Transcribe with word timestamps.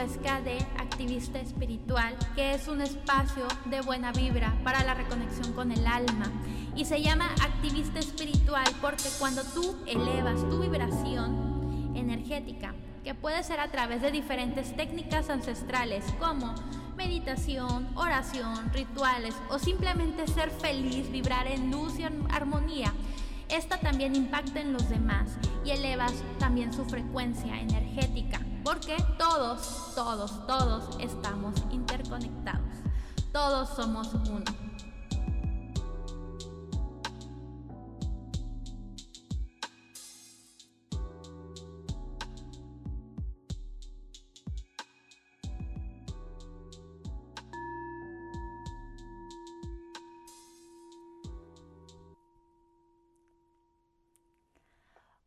Huesca 0.00 0.40
Activista 0.78 1.38
Espiritual, 1.40 2.16
que 2.34 2.54
es 2.54 2.68
un 2.68 2.80
espacio 2.80 3.46
de 3.66 3.82
buena 3.82 4.12
vibra 4.12 4.56
para 4.64 4.82
la 4.82 4.94
reconexión 4.94 5.52
con 5.52 5.72
el 5.72 5.86
alma. 5.86 6.32
Y 6.74 6.86
se 6.86 7.02
llama 7.02 7.26
Activista 7.42 7.98
Espiritual 7.98 8.64
porque 8.80 9.10
cuando 9.18 9.44
tú 9.44 9.76
elevas 9.86 10.40
tu 10.48 10.58
vibración 10.62 11.92
energética, 11.94 12.74
que 13.04 13.14
puede 13.14 13.42
ser 13.42 13.60
a 13.60 13.70
través 13.70 14.00
de 14.00 14.10
diferentes 14.10 14.74
técnicas 14.74 15.28
ancestrales 15.28 16.02
como 16.18 16.54
meditación, 16.96 17.86
oración, 17.94 18.72
rituales 18.72 19.34
o 19.50 19.58
simplemente 19.58 20.26
ser 20.28 20.50
feliz, 20.50 21.12
vibrar 21.12 21.46
en 21.46 21.70
luz 21.70 21.98
y 21.98 22.04
armonía, 22.04 22.94
esta 23.50 23.76
también 23.76 24.16
impacta 24.16 24.60
en 24.60 24.72
los 24.72 24.88
demás 24.88 25.28
y 25.62 25.72
elevas 25.72 26.14
también 26.38 26.72
su 26.72 26.86
frecuencia 26.86 27.60
energética, 27.60 28.40
porque 28.64 28.96
todos, 29.18 29.94
todos, 29.94 30.46
todos 30.46 30.96
estamos 31.00 31.54
interconectados. 31.70 32.60
Todos 33.32 33.68
somos 33.70 34.12
uno. 34.14 34.69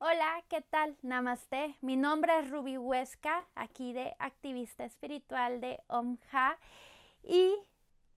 Hola, 0.05 0.43
¿qué 0.49 0.59
tal? 0.59 0.97
Namaste. 1.01 1.77
Mi 1.79 1.95
nombre 1.95 2.37
es 2.39 2.49
Ruby 2.49 2.77
Huesca, 2.77 3.45
aquí 3.55 3.93
de 3.93 4.13
activista 4.19 4.83
espiritual 4.83 5.61
de 5.61 5.79
OMHA 5.87 6.57
y 7.23 7.55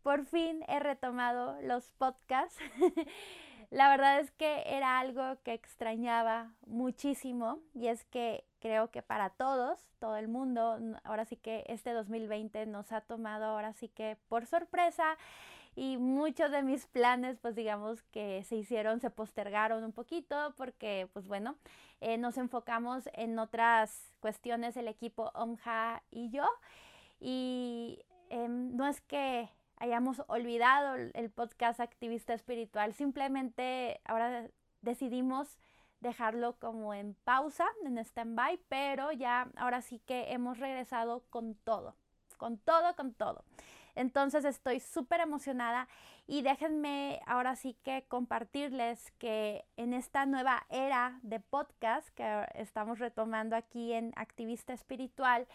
por 0.02 0.26
fin 0.26 0.64
he 0.66 0.80
retomado 0.80 1.62
los 1.62 1.92
podcasts. 1.92 2.58
La 3.70 3.88
verdad 3.88 4.18
es 4.18 4.32
que 4.32 4.64
era 4.66 4.98
algo 4.98 5.40
que 5.44 5.52
extrañaba 5.52 6.50
muchísimo 6.66 7.60
y 7.72 7.86
es 7.86 8.04
que 8.06 8.44
creo 8.58 8.90
que 8.90 9.02
para 9.02 9.30
todos, 9.30 9.86
todo 10.00 10.16
el 10.16 10.26
mundo, 10.26 10.80
ahora 11.04 11.24
sí 11.24 11.36
que 11.36 11.62
este 11.68 11.92
2020 11.92 12.66
nos 12.66 12.90
ha 12.90 13.00
tomado 13.00 13.44
ahora 13.44 13.74
sí 13.74 13.88
que 13.90 14.16
por 14.28 14.44
sorpresa 14.46 15.16
y 15.76 15.98
muchos 15.98 16.50
de 16.50 16.62
mis 16.62 16.86
planes 16.86 17.36
pues 17.40 17.54
digamos 17.54 18.02
que 18.04 18.42
se 18.44 18.56
hicieron, 18.56 18.98
se 19.00 19.10
postergaron 19.10 19.84
un 19.84 19.92
poquito 19.92 20.54
porque 20.56 21.08
pues 21.12 21.28
bueno, 21.28 21.56
eh, 22.00 22.16
nos 22.16 22.38
enfocamos 22.38 23.08
en 23.12 23.38
otras 23.38 24.10
cuestiones 24.20 24.76
el 24.76 24.88
equipo 24.88 25.30
OMJA 25.34 26.02
y 26.10 26.30
yo 26.30 26.46
y 27.20 28.00
em, 28.30 28.74
no 28.74 28.88
es 28.88 29.02
que 29.02 29.50
hayamos 29.76 30.22
olvidado 30.28 30.96
el 30.96 31.30
podcast 31.30 31.80
activista 31.80 32.32
espiritual, 32.32 32.94
simplemente 32.94 34.00
ahora 34.04 34.48
decidimos 34.80 35.58
dejarlo 36.00 36.56
como 36.58 36.94
en 36.94 37.14
pausa, 37.24 37.66
en 37.84 37.98
stand-by, 37.98 38.60
pero 38.68 39.12
ya 39.12 39.50
ahora 39.56 39.82
sí 39.82 39.98
que 40.06 40.32
hemos 40.32 40.58
regresado 40.58 41.24
con 41.28 41.54
todo, 41.54 41.94
con 42.38 42.56
todo, 42.58 42.96
con 42.96 43.12
todo. 43.12 43.44
Entonces 43.96 44.44
estoy 44.44 44.78
súper 44.78 45.20
emocionada 45.20 45.88
y 46.26 46.42
déjenme 46.42 47.20
ahora 47.26 47.56
sí 47.56 47.74
que 47.82 48.04
compartirles 48.08 49.10
que 49.12 49.64
en 49.76 49.94
esta 49.94 50.26
nueva 50.26 50.66
era 50.68 51.18
de 51.22 51.40
podcast 51.40 52.08
que 52.10 52.46
estamos 52.54 52.98
retomando 52.98 53.56
aquí 53.56 53.94
en 53.94 54.12
Activista 54.16 54.74
Espiritual, 54.74 55.46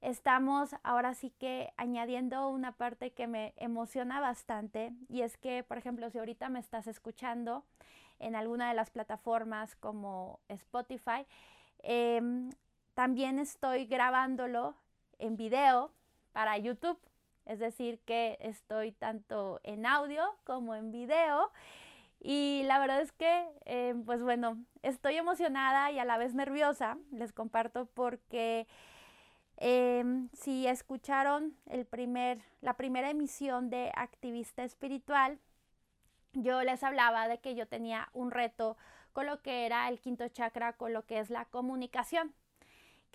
estamos 0.00 0.74
ahora 0.82 1.14
sí 1.14 1.30
que 1.38 1.72
añadiendo 1.76 2.48
una 2.48 2.72
parte 2.72 3.12
que 3.12 3.26
me 3.26 3.52
emociona 3.58 4.18
bastante 4.18 4.92
y 5.10 5.20
es 5.20 5.36
que, 5.36 5.62
por 5.62 5.76
ejemplo, 5.76 6.08
si 6.08 6.18
ahorita 6.18 6.48
me 6.48 6.60
estás 6.60 6.86
escuchando 6.86 7.64
en 8.18 8.34
alguna 8.34 8.70
de 8.70 8.74
las 8.74 8.90
plataformas 8.90 9.76
como 9.76 10.40
Spotify, 10.48 11.26
em, 11.82 12.50
también 12.94 13.38
estoy 13.38 13.84
grabándolo 13.84 14.74
en 15.18 15.36
video 15.36 15.90
para 16.32 16.56
YouTube. 16.56 16.98
Es 17.46 17.58
decir, 17.58 18.00
que 18.00 18.38
estoy 18.40 18.92
tanto 18.92 19.60
en 19.62 19.86
audio 19.86 20.24
como 20.44 20.74
en 20.74 20.90
video. 20.90 21.52
Y 22.20 22.62
la 22.64 22.78
verdad 22.78 23.00
es 23.02 23.12
que, 23.12 23.46
eh, 23.66 23.94
pues 24.06 24.22
bueno, 24.22 24.56
estoy 24.82 25.16
emocionada 25.16 25.90
y 25.92 25.98
a 25.98 26.04
la 26.04 26.16
vez 26.16 26.34
nerviosa, 26.34 26.96
les 27.12 27.32
comparto, 27.32 27.86
porque 27.86 28.66
em, 29.58 30.30
si 30.32 30.66
escucharon 30.66 31.56
el 31.66 31.86
primer, 31.86 32.40
la 32.60 32.74
primera 32.74 33.10
emisión 33.10 33.70
de 33.70 33.92
Activista 33.94 34.64
Espiritual, 34.64 35.38
yo 36.32 36.62
les 36.62 36.82
hablaba 36.82 37.28
de 37.28 37.38
que 37.38 37.54
yo 37.54 37.68
tenía 37.68 38.08
un 38.14 38.30
reto 38.30 38.76
con 39.12 39.26
lo 39.26 39.42
que 39.42 39.66
era 39.66 39.88
el 39.88 40.00
quinto 40.00 40.26
chakra, 40.28 40.72
con 40.72 40.92
lo 40.92 41.06
que 41.06 41.18
es 41.20 41.30
la 41.30 41.44
comunicación 41.44 42.34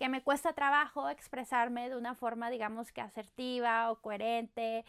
que 0.00 0.08
me 0.08 0.22
cuesta 0.22 0.54
trabajo 0.54 1.10
expresarme 1.10 1.90
de 1.90 1.96
una 1.96 2.14
forma, 2.14 2.48
digamos 2.48 2.90
que 2.90 3.02
asertiva 3.02 3.90
o 3.90 4.00
coherente. 4.00 4.86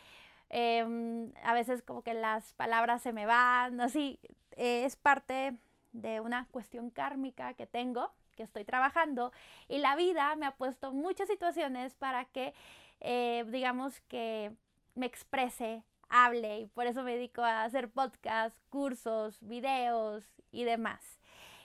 Em, 0.50 1.34
a 1.44 1.54
veces 1.54 1.82
como 1.82 2.02
que 2.02 2.14
las 2.14 2.54
palabras 2.54 3.02
se 3.02 3.12
me 3.12 3.26
van, 3.26 3.82
así. 3.82 4.22
es 4.56 4.96
parte 4.96 5.58
de 5.92 6.22
una 6.22 6.48
cuestión 6.52 6.92
kármica 6.92 7.56
que 7.56 7.68
tengo, 7.68 8.14
que 8.38 8.44
estoy 8.44 8.64
trabajando, 8.64 9.34
y 9.68 9.80
la 9.80 9.98
vida 9.98 10.34
me 10.38 10.46
ha 10.46 10.56
puesto 10.56 10.94
muchas 10.94 11.28
situaciones 11.28 11.94
para 11.96 12.24
que, 12.26 12.54
eh, 13.02 13.44
digamos 13.50 14.00
que 14.08 14.54
me 14.96 15.08
exprese, 15.08 15.84
hable, 16.08 16.60
y 16.62 16.66
por 16.68 16.88
eso 16.88 17.04
me 17.04 17.16
dedico 17.16 17.42
a 17.44 17.64
hacer 17.64 17.90
podcasts, 17.90 18.58
cursos, 18.70 19.38
videos 19.42 20.24
y 20.52 20.64
demás. 20.64 21.20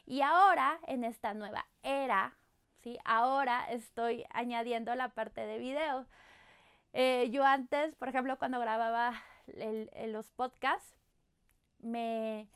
Y 0.04 0.22
ahora, 0.22 0.80
en 0.88 1.04
esta 1.04 1.32
nueva 1.32 1.66
era 1.84 2.34
Ahora 3.04 3.66
estoy 3.70 4.24
añadiendo 4.30 4.94
la 4.94 5.08
parte 5.08 5.46
de 5.46 5.58
video. 5.58 6.06
Eh, 6.92 7.28
yo 7.30 7.44
antes, 7.44 7.94
por 7.96 8.08
ejemplo, 8.08 8.38
cuando 8.38 8.60
grababa 8.60 9.20
los 10.06 10.30
podcasts, 10.30 10.94
me 11.80 12.48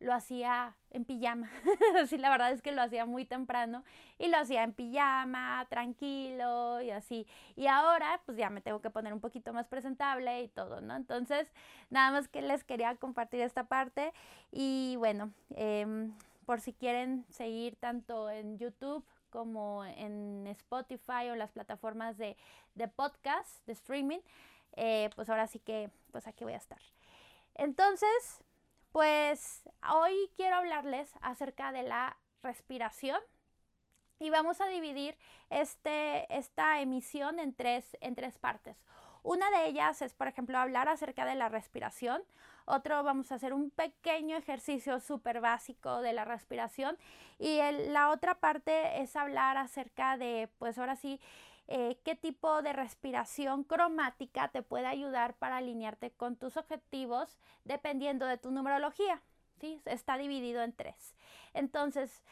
lo 0.00 0.12
hacía 0.12 0.74
en 0.90 1.04
pijama. 1.04 1.50
sí, 2.08 2.18
la 2.18 2.30
verdad 2.30 2.52
es 2.52 2.62
que 2.62 2.72
lo 2.72 2.82
hacía 2.82 3.06
muy 3.06 3.24
temprano 3.24 3.84
y 4.18 4.28
lo 4.28 4.36
hacía 4.36 4.62
en 4.62 4.72
pijama, 4.72 5.64
tranquilo 5.70 6.82
y 6.82 6.90
así. 6.90 7.26
Y 7.54 7.66
ahora, 7.66 8.20
pues 8.26 8.36
ya 8.36 8.50
me 8.50 8.60
tengo 8.60 8.80
que 8.80 8.90
poner 8.90 9.12
un 9.12 9.20
poquito 9.20 9.52
más 9.52 9.66
presentable 9.68 10.42
y 10.42 10.48
todo, 10.48 10.80
¿no? 10.80 10.96
Entonces, 10.96 11.48
nada 11.90 12.10
más 12.10 12.28
que 12.28 12.42
les 12.42 12.64
quería 12.64 12.96
compartir 12.96 13.40
esta 13.40 13.64
parte 13.64 14.12
y 14.52 14.96
bueno, 14.98 15.32
em, 15.54 16.12
por 16.44 16.60
si 16.60 16.72
quieren 16.72 17.24
seguir 17.30 17.76
tanto 17.76 18.28
en 18.30 18.58
YouTube 18.58 19.04
como 19.36 19.84
en 19.84 20.46
Spotify 20.46 21.28
o 21.30 21.36
las 21.36 21.52
plataformas 21.52 22.16
de, 22.16 22.38
podcast, 22.96 23.50
de 23.66 23.74
streaming, 23.74 24.20
eh, 24.76 25.10
pues 25.14 25.28
ahora 25.28 25.46
sí 25.46 25.58
que, 25.58 25.90
pues 26.10 26.26
aquí 26.26 26.42
voy 26.44 26.54
a 26.54 26.56
estar. 26.56 26.80
Entonces, 27.54 28.42
pues 28.92 29.68
hoy 29.92 30.30
quiero 30.36 30.56
hablarles 30.56 31.12
acerca 31.20 31.70
de 31.70 31.82
la 31.82 32.16
respiración 32.42 33.20
y 34.20 34.30
vamos 34.30 34.62
a 34.62 34.68
dividir 34.68 35.18
este, 35.50 36.34
esta 36.34 36.80
emisión 36.80 37.38
en 37.38 37.52
tres, 37.52 37.94
en 38.00 38.14
tres 38.14 38.38
partes. 38.38 38.78
Una 39.26 39.50
de 39.50 39.66
ellas 39.66 40.02
es, 40.02 40.14
por 40.14 40.28
ejemplo, 40.28 40.56
hablar 40.56 40.88
acerca 40.88 41.24
de 41.24 41.34
la 41.34 41.48
respiración. 41.48 42.22
Otro, 42.64 43.02
vamos 43.02 43.32
a 43.32 43.34
hacer 43.34 43.52
un 43.54 43.70
pequeño 43.70 44.36
ejercicio 44.36 45.00
súper 45.00 45.40
básico 45.40 46.00
de 46.00 46.12
la 46.12 46.24
respiración. 46.24 46.96
Y 47.40 47.58
la 47.88 48.10
otra 48.10 48.36
parte 48.36 49.02
es 49.02 49.16
hablar 49.16 49.56
acerca 49.56 50.16
de, 50.16 50.48
pues 50.58 50.78
ahora 50.78 50.94
sí, 50.94 51.20
eh, 51.66 51.98
qué 52.04 52.14
tipo 52.14 52.62
de 52.62 52.72
respiración 52.72 53.64
cromática 53.64 54.46
te 54.46 54.62
puede 54.62 54.86
ayudar 54.86 55.34
para 55.34 55.56
alinearte 55.56 56.12
con 56.12 56.36
tus 56.36 56.56
objetivos 56.56 57.36
dependiendo 57.64 58.26
de 58.26 58.38
tu 58.38 58.52
numerología. 58.52 59.20
¿sí? 59.60 59.82
Está 59.86 60.18
dividido 60.18 60.62
en 60.62 60.72
tres. 60.72 61.16
Entonces, 61.52 62.22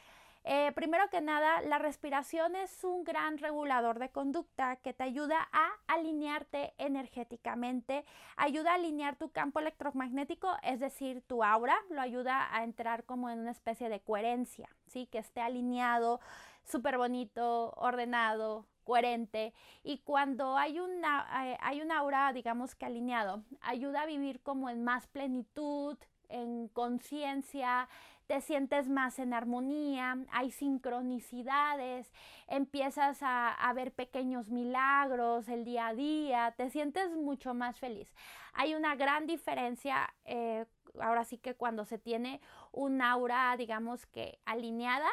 eh, 0.44 0.72
primero 0.74 1.08
que 1.10 1.22
nada, 1.22 1.62
la 1.62 1.78
respiración 1.78 2.54
es 2.54 2.84
un 2.84 3.02
gran 3.02 3.38
regulador 3.38 3.98
de 3.98 4.10
conducta 4.10 4.76
que 4.76 4.92
te 4.92 5.02
ayuda 5.02 5.48
a 5.52 5.70
alinearte 5.86 6.74
energéticamente, 6.76 8.04
ayuda 8.36 8.72
a 8.72 8.74
alinear 8.74 9.16
tu 9.16 9.30
campo 9.30 9.60
electromagnético, 9.60 10.54
es 10.62 10.80
decir, 10.80 11.22
tu 11.26 11.42
aura, 11.42 11.76
lo 11.88 12.02
ayuda 12.02 12.54
a 12.54 12.62
entrar 12.62 13.04
como 13.04 13.30
en 13.30 13.38
una 13.38 13.52
especie 13.52 13.88
de 13.88 14.00
coherencia, 14.00 14.68
¿sí? 14.86 15.06
que 15.06 15.18
esté 15.18 15.40
alineado, 15.40 16.20
súper 16.62 16.98
bonito, 16.98 17.72
ordenado, 17.76 18.66
coherente 18.84 19.54
y 19.82 19.98
cuando 19.98 20.56
hay 20.58 20.78
una, 20.78 21.26
eh, 21.46 21.58
hay 21.62 21.80
una 21.80 21.98
aura, 21.98 22.32
digamos 22.34 22.74
que 22.74 22.84
alineado, 22.84 23.42
ayuda 23.62 24.02
a 24.02 24.06
vivir 24.06 24.42
como 24.42 24.68
en 24.68 24.84
más 24.84 25.06
plenitud, 25.06 25.96
en 26.28 26.68
conciencia, 26.68 27.88
te 28.26 28.40
sientes 28.40 28.88
más 28.88 29.18
en 29.18 29.34
armonía, 29.34 30.16
hay 30.30 30.50
sincronicidades, 30.50 32.10
empiezas 32.48 33.18
a, 33.20 33.72
ver 33.74 33.92
pequeños 33.92 34.48
milagros 34.48 35.48
el 35.48 35.64
día 35.64 35.88
a 35.88 35.94
día, 35.94 36.54
te 36.56 36.70
sientes 36.70 37.10
mucho 37.10 37.54
más 37.54 37.78
feliz. 37.78 38.14
Hay 38.54 38.74
una 38.74 38.94
gran 38.94 39.26
diferencia, 39.26 40.14
eh, 40.24 40.64
ahora 41.00 41.24
sí 41.24 41.38
que 41.38 41.54
cuando 41.54 41.84
se 41.84 41.98
tiene 41.98 42.40
un 42.72 43.02
aura, 43.02 43.56
digamos 43.56 44.06
que 44.06 44.38
alineada, 44.44 45.08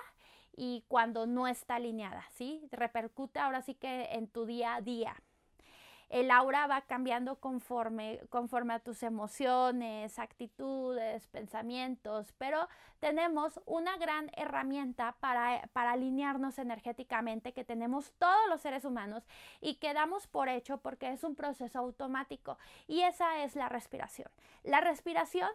y 0.55 0.83
cuando 0.87 1.25
no 1.25 1.47
está 1.47 1.75
alineada, 1.75 2.25
¿sí? 2.31 2.67
Repercute 2.71 3.39
ahora 3.39 3.61
sí 3.61 3.73
que 3.73 4.09
en 4.11 4.27
tu 4.27 4.45
día 4.45 4.75
a 4.75 4.81
día 4.81 5.15
el 6.11 6.29
aura 6.29 6.67
va 6.67 6.81
cambiando 6.81 7.37
conforme, 7.37 8.19
conforme 8.29 8.73
a 8.73 8.79
tus 8.79 9.01
emociones, 9.01 10.19
actitudes, 10.19 11.25
pensamientos, 11.27 12.33
pero 12.37 12.67
tenemos 12.99 13.61
una 13.65 13.95
gran 13.95 14.29
herramienta 14.35 15.15
para, 15.21 15.69
para 15.71 15.93
alinearnos 15.93 16.59
energéticamente 16.59 17.53
que 17.53 17.63
tenemos 17.63 18.11
todos 18.19 18.49
los 18.49 18.59
seres 18.59 18.83
humanos 18.83 19.23
y 19.61 19.75
que 19.75 19.93
damos 19.93 20.27
por 20.27 20.49
hecho 20.49 20.79
porque 20.79 21.13
es 21.13 21.23
un 21.23 21.35
proceso 21.35 21.79
automático 21.79 22.57
y 22.87 23.01
esa 23.03 23.43
es 23.43 23.55
la 23.55 23.69
respiración. 23.69 24.29
La 24.63 24.81
respiración 24.81 25.49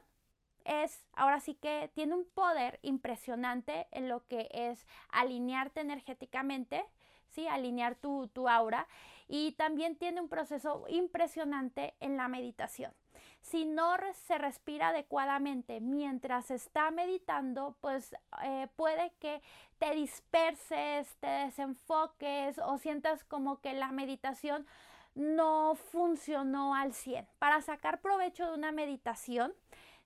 es, 0.64 1.04
ahora 1.12 1.38
sí 1.40 1.54
que 1.54 1.90
tiene 1.94 2.14
un 2.14 2.24
poder 2.24 2.78
impresionante 2.80 3.88
en 3.90 4.08
lo 4.08 4.26
que 4.26 4.48
es 4.52 4.86
alinearte 5.10 5.82
energéticamente, 5.82 6.82
¿sí? 7.28 7.46
Alinear 7.46 7.94
tu, 7.94 8.28
tu 8.28 8.48
aura 8.48 8.88
y 9.28 9.52
también 9.52 9.96
tiene 9.96 10.20
un 10.20 10.28
proceso 10.28 10.84
impresionante 10.88 11.94
en 12.00 12.16
la 12.16 12.28
meditación. 12.28 12.92
Si 13.40 13.64
no 13.64 13.96
se 14.26 14.38
respira 14.38 14.88
adecuadamente 14.88 15.80
mientras 15.80 16.50
está 16.50 16.90
meditando, 16.90 17.76
pues 17.80 18.14
eh, 18.42 18.68
puede 18.76 19.12
que 19.20 19.42
te 19.78 19.92
disperses, 19.92 21.14
te 21.20 21.26
desenfoques 21.26 22.58
o 22.58 22.78
sientas 22.78 23.24
como 23.24 23.60
que 23.60 23.72
la 23.72 23.92
meditación 23.92 24.66
no 25.14 25.76
funcionó 25.76 26.74
al 26.74 26.92
100. 26.92 27.26
Para 27.38 27.60
sacar 27.62 28.00
provecho 28.00 28.46
de 28.46 28.54
una 28.54 28.72
meditación, 28.72 29.52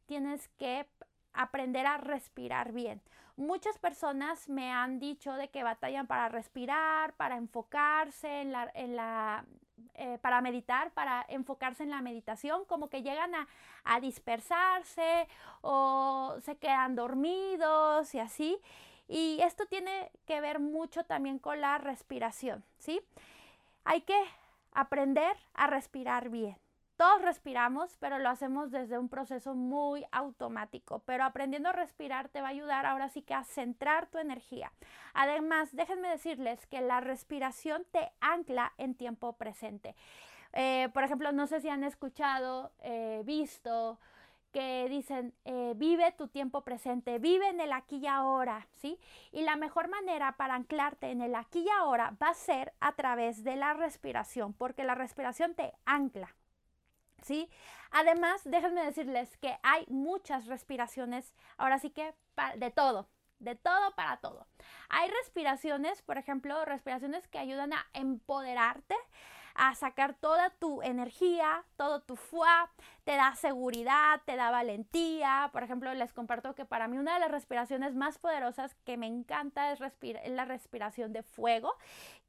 tienes 0.06 0.48
que 0.58 0.86
aprender 1.32 1.86
a 1.86 1.96
respirar 1.96 2.72
bien. 2.72 3.00
Muchas 3.40 3.78
personas 3.78 4.50
me 4.50 4.70
han 4.70 4.98
dicho 4.98 5.32
de 5.32 5.48
que 5.48 5.62
batallan 5.62 6.06
para 6.06 6.28
respirar, 6.28 7.14
para 7.14 7.38
enfocarse 7.38 8.42
en 8.42 8.52
la, 8.52 8.70
en 8.74 8.96
la 8.96 9.46
eh, 9.94 10.18
para 10.20 10.42
meditar, 10.42 10.90
para 10.90 11.24
enfocarse 11.26 11.82
en 11.82 11.88
la 11.88 12.02
meditación, 12.02 12.66
como 12.66 12.90
que 12.90 13.02
llegan 13.02 13.34
a, 13.34 13.48
a 13.84 13.98
dispersarse 13.98 15.26
o 15.62 16.36
se 16.42 16.58
quedan 16.58 16.94
dormidos 16.96 18.14
y 18.14 18.18
así. 18.18 18.58
Y 19.08 19.40
esto 19.40 19.64
tiene 19.64 20.12
que 20.26 20.42
ver 20.42 20.60
mucho 20.60 21.04
también 21.04 21.38
con 21.38 21.62
la 21.62 21.78
respiración, 21.78 22.62
¿sí? 22.76 23.00
Hay 23.84 24.02
que 24.02 24.22
aprender 24.72 25.34
a 25.54 25.66
respirar 25.66 26.28
bien. 26.28 26.58
Todos 27.00 27.22
respiramos, 27.22 27.96
pero 27.98 28.18
lo 28.18 28.28
hacemos 28.28 28.70
desde 28.70 28.98
un 28.98 29.08
proceso 29.08 29.54
muy 29.54 30.04
automático. 30.12 30.98
Pero 31.06 31.24
aprendiendo 31.24 31.70
a 31.70 31.72
respirar 31.72 32.28
te 32.28 32.42
va 32.42 32.48
a 32.48 32.50
ayudar 32.50 32.84
ahora 32.84 33.08
sí 33.08 33.22
que 33.22 33.32
a 33.32 33.42
centrar 33.42 34.08
tu 34.08 34.18
energía. 34.18 34.70
Además, 35.14 35.74
déjenme 35.74 36.10
decirles 36.10 36.66
que 36.66 36.82
la 36.82 37.00
respiración 37.00 37.86
te 37.90 38.12
ancla 38.20 38.74
en 38.76 38.94
tiempo 38.94 39.32
presente. 39.38 39.96
Eh, 40.52 40.90
por 40.92 41.02
ejemplo, 41.02 41.32
no 41.32 41.46
sé 41.46 41.62
si 41.62 41.70
han 41.70 41.84
escuchado, 41.84 42.70
eh, 42.80 43.22
visto 43.24 43.98
que 44.52 44.86
dicen, 44.90 45.32
eh, 45.46 45.72
vive 45.76 46.12
tu 46.12 46.28
tiempo 46.28 46.64
presente, 46.64 47.18
vive 47.18 47.48
en 47.48 47.60
el 47.60 47.72
aquí 47.72 47.96
y 47.96 48.08
ahora, 48.08 48.66
¿sí? 48.72 48.98
Y 49.32 49.40
la 49.40 49.56
mejor 49.56 49.88
manera 49.88 50.32
para 50.36 50.54
anclarte 50.54 51.10
en 51.10 51.22
el 51.22 51.34
aquí 51.34 51.60
y 51.60 51.70
ahora 51.70 52.14
va 52.22 52.28
a 52.28 52.34
ser 52.34 52.74
a 52.78 52.92
través 52.92 53.42
de 53.42 53.56
la 53.56 53.72
respiración, 53.72 54.52
porque 54.52 54.84
la 54.84 54.94
respiración 54.94 55.54
te 55.54 55.72
ancla. 55.86 56.34
¿Sí? 57.22 57.48
Además, 57.90 58.42
déjenme 58.44 58.84
decirles 58.84 59.36
que 59.38 59.58
hay 59.62 59.84
muchas 59.88 60.46
respiraciones, 60.46 61.34
ahora 61.56 61.78
sí 61.78 61.90
que 61.90 62.14
de 62.56 62.70
todo, 62.70 63.08
de 63.40 63.56
todo 63.56 63.94
para 63.96 64.18
todo. 64.18 64.46
Hay 64.88 65.10
respiraciones, 65.10 66.02
por 66.02 66.18
ejemplo, 66.18 66.64
respiraciones 66.64 67.26
que 67.28 67.38
ayudan 67.38 67.72
a 67.72 67.86
empoderarte, 67.94 68.94
a 69.54 69.74
sacar 69.74 70.14
toda 70.14 70.50
tu 70.50 70.80
energía, 70.82 71.64
todo 71.76 72.00
tu 72.00 72.16
fuá, 72.16 72.70
te 73.04 73.16
da 73.16 73.34
seguridad, 73.34 74.20
te 74.24 74.36
da 74.36 74.50
valentía. 74.50 75.50
Por 75.52 75.62
ejemplo, 75.62 75.92
les 75.94 76.12
comparto 76.12 76.54
que 76.54 76.64
para 76.64 76.86
mí 76.86 76.98
una 76.98 77.14
de 77.14 77.20
las 77.20 77.30
respiraciones 77.30 77.94
más 77.94 78.18
poderosas 78.18 78.74
que 78.84 78.96
me 78.96 79.06
encanta 79.06 79.72
es, 79.72 79.80
es 79.80 80.30
la 80.30 80.44
respiración 80.44 81.12
de 81.12 81.22
fuego, 81.22 81.74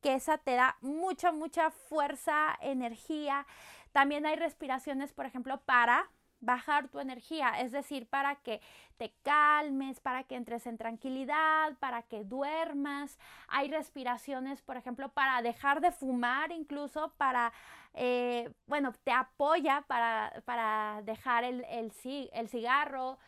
que 0.01 0.15
esa 0.15 0.39
te 0.39 0.55
da 0.55 0.77
mucha, 0.81 1.31
mucha 1.31 1.69
fuerza, 1.69 2.57
energía. 2.61 3.45
También 3.91 4.25
hay 4.25 4.35
respiraciones, 4.35 5.13
por 5.13 5.25
ejemplo, 5.25 5.59
para 5.61 6.09
bajar 6.41 6.87
tu 6.89 6.99
energía, 6.99 7.61
es 7.61 7.71
decir, 7.71 8.07
para 8.07 8.35
que 8.35 8.61
te 8.97 9.13
calmes, 9.21 9.99
para 9.99 10.23
que 10.23 10.35
entres 10.35 10.65
en 10.65 10.77
tranquilidad, 10.77 11.77
para 11.79 12.01
que 12.01 12.23
duermas. 12.23 13.17
Hay 13.47 13.69
respiraciones, 13.69 14.61
por 14.61 14.75
ejemplo, 14.75 15.09
para 15.09 15.41
dejar 15.41 15.81
de 15.81 15.91
fumar, 15.91 16.51
incluso 16.51 17.13
para, 17.17 17.53
eh, 17.93 18.51
bueno, 18.65 18.91
te 19.03 19.11
apoya 19.11 19.83
para, 19.87 20.41
para 20.45 21.01
dejar 21.03 21.43
el, 21.43 21.63
el, 21.69 21.91
el 22.33 22.49
cigarro. 22.49 23.19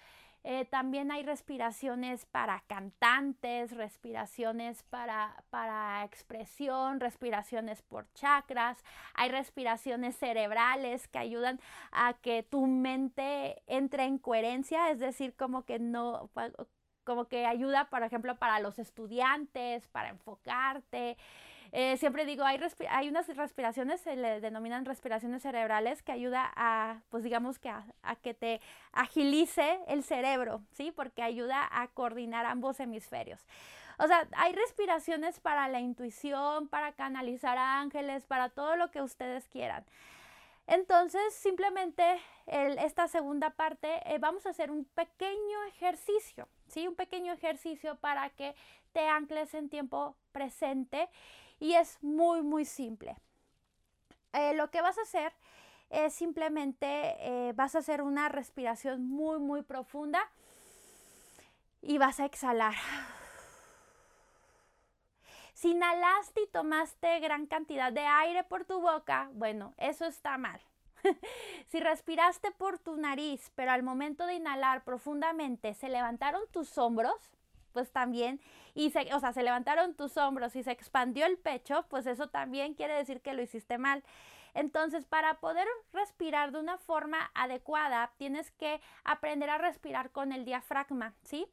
Eh, 0.44 0.66
también 0.66 1.10
hay 1.12 1.24
respiraciones 1.24 2.26
para 2.26 2.62
cantantes, 2.68 3.72
respiraciones 3.72 4.84
para, 4.84 5.44
para 5.50 6.04
expresión, 6.04 7.00
respiraciones 7.00 7.82
por 7.82 8.12
chakras, 8.14 8.84
hay 9.14 9.30
respiraciones 9.30 10.18
cerebrales 10.18 11.08
que 11.08 11.20
ayudan 11.20 11.62
a 11.92 12.14
que 12.16 12.44
tu 12.44 12.68
mente 12.68 13.62
entre 13.68 14.04
en 14.04 14.18
coherencia, 14.18 14.92
es 14.92 15.00
decir, 15.00 15.34
como 15.36 15.64
que 15.64 15.80
no, 15.80 16.30
como 17.04 17.26
que 17.30 17.46
ayuda, 17.46 17.90
por 17.90 18.04
ejemplo, 18.04 18.38
para 18.38 18.60
los 18.60 18.80
estudiantes, 18.80 19.88
para 19.88 20.10
enfocarte. 20.10 21.18
Eh, 21.76 21.98
siempre 21.98 22.24
digo, 22.24 22.44
hay, 22.44 22.60
hay 22.88 23.10
unas 23.10 23.28
respiraciones, 23.36 24.00
se 24.00 24.16
le 24.16 24.40
denominan 24.40 24.86
respiraciones 24.86 25.42
cerebrales, 25.42 26.04
que 26.04 26.12
ayuda 26.12 26.54
a, 26.56 27.02
pues 27.10 27.24
digamos 27.24 27.58
que 27.58 27.68
a, 27.70 27.84
que 28.22 28.36
te 28.36 28.62
agilice 28.92 29.80
el 29.88 30.04
cerebro, 30.04 30.62
¿sí? 30.74 30.92
Porque 30.92 31.24
ayuda 31.24 31.68
a 31.72 31.88
coordinar 31.88 32.46
ambos 32.46 32.80
hemisferios. 32.80 33.44
O 33.98 34.06
sea, 34.06 34.28
hay 34.38 34.54
respiraciones 34.54 35.40
para 35.40 35.68
la 35.68 35.80
intuición, 35.80 36.68
para 36.68 36.92
canalizar 36.92 37.58
ángeles, 37.58 38.24
para 38.28 38.50
todo 38.50 38.76
lo 38.76 38.92
que 38.92 39.02
ustedes 39.02 39.48
quieran. 39.48 39.84
Entonces, 40.68 41.34
simplemente 41.34 42.04
esta 42.46 43.08
segunda 43.08 43.50
parte, 43.50 44.00
eh, 44.06 44.20
vamos 44.20 44.46
a 44.46 44.52
hacer 44.52 44.70
un 44.70 44.86
pequeño 44.86 45.64
ejercicio, 45.70 46.48
¿sí? 46.68 46.88
Un 46.88 46.96
pequeño 46.96 47.34
ejercicio 47.34 47.96
para 47.96 48.30
que 48.30 48.54
te 48.92 49.08
ancles 49.08 49.56
en 49.56 49.70
tiempo 49.70 50.16
presente 50.32 51.10
y 51.64 51.76
es 51.76 51.98
muy, 52.04 52.42
muy 52.42 52.66
simple. 52.66 53.16
Eh, 54.34 54.54
lo 54.54 54.70
que 54.70 54.82
vas 54.82 54.98
a 54.98 55.04
hacer 55.04 55.32
es 55.90 56.14
simplemente, 56.14 57.16
eh, 57.20 57.54
vas 57.56 57.74
a 57.76 57.80
hacer 57.80 58.02
una 58.02 58.28
respiración 58.28 59.08
muy, 59.08 59.40
muy 59.40 59.62
profunda 59.62 60.30
y 61.82 61.98
vas 62.00 62.20
a 62.20 62.26
exhalar. 62.26 62.76
Si 65.54 65.72
inhalaste 65.72 66.42
y 66.42 66.48
tomaste 66.48 67.22
gran 67.22 67.46
cantidad 67.46 67.94
de 67.94 68.06
aire 68.06 68.44
por 68.44 68.66
tu 68.66 68.82
boca, 68.82 69.30
bueno, 69.32 69.74
eso 69.78 70.04
está 70.04 70.38
mal. 70.38 70.60
si 71.70 71.80
respiraste 71.80 72.52
por 72.52 72.78
tu 72.78 72.98
nariz, 72.98 73.54
pero 73.56 73.72
al 73.72 73.84
momento 73.84 74.26
de 74.26 74.34
inhalar 74.34 74.84
profundamente 74.84 75.76
se 75.76 75.88
levantaron 75.88 76.42
tus 76.52 76.78
hombros, 76.78 77.16
pues 77.74 77.92
también, 77.92 78.40
y 78.74 78.92
se, 78.92 79.14
o 79.14 79.20
sea, 79.20 79.34
se 79.34 79.44
levantaron 79.44 79.96
tus 79.96 80.16
hombros 80.18 80.56
y 80.56 80.64
se 80.64 80.72
expandió 80.72 81.26
el 81.26 81.38
pecho, 81.38 81.86
pues 81.90 82.06
eso 82.06 82.28
también 82.28 82.74
quiere 82.76 82.94
decir 82.94 83.22
que 83.22 83.34
lo 83.34 83.42
hiciste 83.42 83.78
mal. 83.78 84.04
Entonces, 84.54 85.06
para 85.06 85.40
poder 85.40 85.68
respirar 85.94 86.52
de 86.52 86.60
una 86.60 86.78
forma 86.78 87.32
adecuada, 87.34 88.12
tienes 88.18 88.52
que 88.52 88.82
aprender 89.04 89.50
a 89.50 89.58
respirar 89.58 90.12
con 90.12 90.32
el 90.32 90.46
diafragma, 90.46 91.14
¿sí? 91.24 91.48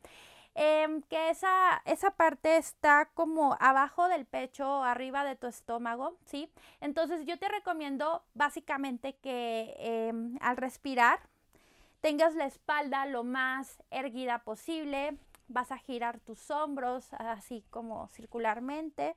Em, 0.54 1.02
que 1.02 1.30
esa, 1.30 1.80
esa 1.84 2.10
parte 2.10 2.56
está 2.56 3.08
como 3.14 3.56
abajo 3.60 4.08
del 4.08 4.26
pecho, 4.26 4.82
arriba 4.82 5.24
de 5.24 5.36
tu 5.36 5.46
estómago, 5.46 6.16
¿sí? 6.26 6.50
Entonces, 6.80 7.24
yo 7.24 7.38
te 7.38 7.48
recomiendo 7.48 8.22
básicamente 8.34 9.14
que 9.14 9.74
em, 9.78 10.36
al 10.40 10.56
respirar 10.56 11.20
tengas 12.00 12.34
la 12.34 12.46
espalda 12.46 13.06
lo 13.06 13.24
más 13.24 13.82
erguida 13.90 14.40
posible, 14.40 15.16
vas 15.50 15.72
a 15.72 15.78
girar 15.78 16.20
tus 16.20 16.50
hombros 16.50 17.12
así 17.14 17.64
como 17.70 18.08
circularmente. 18.08 19.16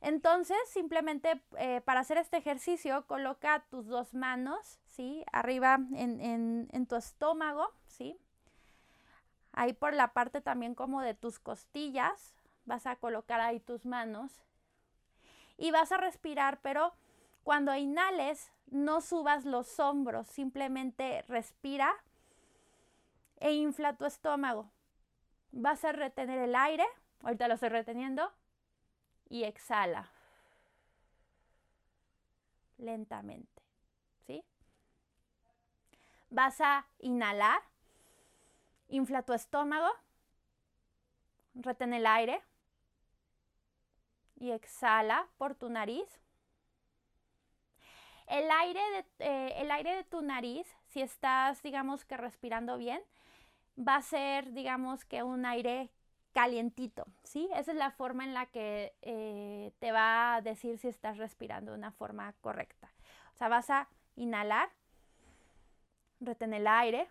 Entonces, 0.00 0.56
simplemente 0.68 1.42
eh, 1.58 1.80
para 1.80 2.00
hacer 2.00 2.18
este 2.18 2.36
ejercicio, 2.36 3.06
coloca 3.06 3.64
tus 3.70 3.86
dos 3.86 4.14
manos, 4.14 4.78
¿sí? 4.86 5.24
Arriba 5.32 5.80
en, 5.94 6.68
en, 6.70 6.86
tu 6.86 6.96
estómago, 6.96 7.72
¿sí? 7.86 8.18
Ahí 9.52 9.72
por 9.72 9.94
la 9.94 10.12
parte 10.12 10.40
también 10.40 10.74
como 10.74 11.00
de 11.00 11.14
tus 11.14 11.38
costillas, 11.38 12.34
vas 12.66 12.86
a 12.86 12.96
colocar 12.96 13.40
ahí 13.40 13.58
tus 13.58 13.84
manos 13.84 14.44
y 15.56 15.70
vas 15.70 15.90
a 15.92 15.96
respirar, 15.96 16.60
pero 16.60 16.92
cuando 17.42 17.74
inhales, 17.74 18.52
no 18.66 19.00
subas 19.00 19.44
los 19.44 19.80
hombros, 19.80 20.26
simplemente 20.26 21.22
respira 21.22 21.94
e 23.38 23.52
infla 23.52 23.96
tu 23.96 24.04
estómago. 24.04 24.70
Vas 25.58 25.86
a 25.86 25.92
retener 25.92 26.38
el 26.38 26.54
aire, 26.54 26.84
ahorita 27.22 27.48
lo 27.48 27.54
estoy 27.54 27.70
reteniendo, 27.70 28.30
y 29.30 29.44
exhala 29.44 30.10
lentamente, 32.76 33.62
¿sí? 34.26 34.44
Vas 36.28 36.60
a 36.60 36.86
inhalar, 36.98 37.62
infla 38.88 39.22
tu 39.22 39.32
estómago, 39.32 39.88
retén 41.54 41.94
el 41.94 42.06
aire 42.06 42.42
y 44.34 44.50
exhala 44.50 45.26
por 45.38 45.54
tu 45.54 45.70
nariz. 45.70 46.20
El 48.26 48.50
aire, 48.50 48.82
de, 48.90 49.24
eh, 49.24 49.54
el 49.62 49.70
aire 49.70 49.96
de 49.96 50.04
tu 50.04 50.20
nariz, 50.20 50.66
si 50.88 51.00
estás, 51.00 51.62
digamos 51.62 52.04
que 52.04 52.18
respirando 52.18 52.76
bien, 52.76 53.02
va 53.76 53.96
a 53.96 54.02
ser, 54.02 54.52
digamos 54.52 55.04
que 55.04 55.22
un 55.22 55.46
aire 55.46 55.90
calientito, 56.32 57.06
¿sí? 57.22 57.48
Esa 57.54 57.72
es 57.72 57.78
la 57.78 57.90
forma 57.90 58.24
en 58.24 58.34
la 58.34 58.46
que 58.46 58.94
eh, 59.02 59.72
te 59.78 59.92
va 59.92 60.36
a 60.36 60.42
decir 60.42 60.78
si 60.78 60.88
estás 60.88 61.16
respirando 61.18 61.72
de 61.72 61.78
una 61.78 61.92
forma 61.92 62.34
correcta. 62.40 62.92
O 63.34 63.38
sea, 63.38 63.48
vas 63.48 63.70
a 63.70 63.88
inhalar, 64.16 64.70
retener 66.20 66.60
el 66.60 66.66
aire, 66.66 67.08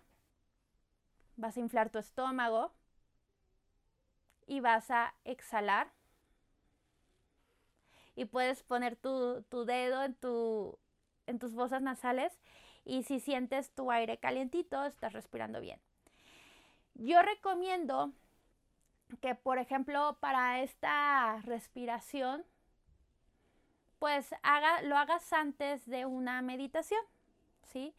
vas 1.38 1.58
a 1.58 1.60
inflar 1.60 1.90
tu 1.90 2.00
estómago 2.00 2.72
y 4.48 4.60
vas 4.60 4.92
a 4.92 5.14
exhalar. 5.24 5.92
Y 8.16 8.26
puedes 8.26 8.64
poner 8.64 8.96
tu, 8.96 9.44
dedo 9.66 10.04
en, 10.04 10.14
tu, 10.16 10.80
en 11.28 11.40
tus 11.40 11.54
fosas 11.54 11.82
nasales 11.82 12.32
y 12.86 13.04
si 13.04 13.20
sientes 13.20 13.72
tu 13.72 13.92
aire 13.92 14.18
calientito, 14.18 14.86
estás 14.86 15.14
respirando 15.14 15.60
bien. 15.60 15.80
Yo 16.96 17.22
recomiendo 17.22 18.14
que, 19.22 19.36
por 19.36 19.58
ejemplo, 19.58 20.18
para 20.22 20.62
esta 20.62 21.42
respiración, 21.44 22.46
pues 24.00 24.34
haga, 24.44 24.82
lo 24.82 24.98
hagas 24.98 25.32
antes 25.34 25.86
de 25.86 26.06
una 26.06 26.42
meditación, 26.42 27.02
¿sí? 27.64 27.94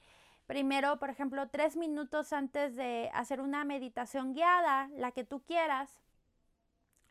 Primero, 0.47 0.99
por 0.99 1.11
ejemplo, 1.11 1.49
tres 1.49 1.77
minutos 1.77 2.33
antes 2.33 2.75
de 2.75 3.11
hacer 3.13 3.41
una 3.41 3.65
meditación 3.65 4.33
guiada, 4.33 4.89
la 4.97 5.13
que 5.13 5.25
tú 5.25 5.43
quieras, 5.43 5.91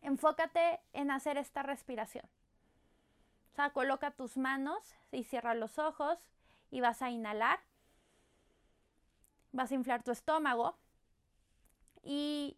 enfócate 0.01 0.79
en 0.93 1.11
hacer 1.11 1.37
esta 1.37 1.61
respiración. 1.61 2.25
O 3.51 3.55
sea, 3.55 3.71
coloca 3.71 4.11
tus 4.11 4.37
manos 4.37 4.95
y 5.11 5.23
cierra 5.23 5.53
los 5.53 5.77
ojos 5.77 6.17
y 6.71 6.81
vas 6.81 7.01
a 7.01 7.09
inhalar. 7.09 7.59
Vas 9.51 9.71
a 9.71 9.75
inflar 9.75 10.03
tu 10.03 10.11
estómago 10.11 10.77
y 12.05 12.55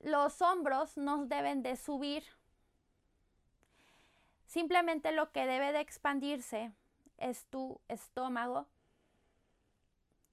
los 0.00 0.40
hombros 0.40 0.96
no 0.96 1.26
deben 1.26 1.62
de 1.62 1.76
subir. 1.76 2.24
Simplemente 4.46 5.10
lo 5.12 5.32
que 5.32 5.44
debe 5.44 5.72
de 5.72 5.80
expandirse 5.80 6.72
es 7.18 7.44
tu 7.46 7.80
estómago. 7.88 8.66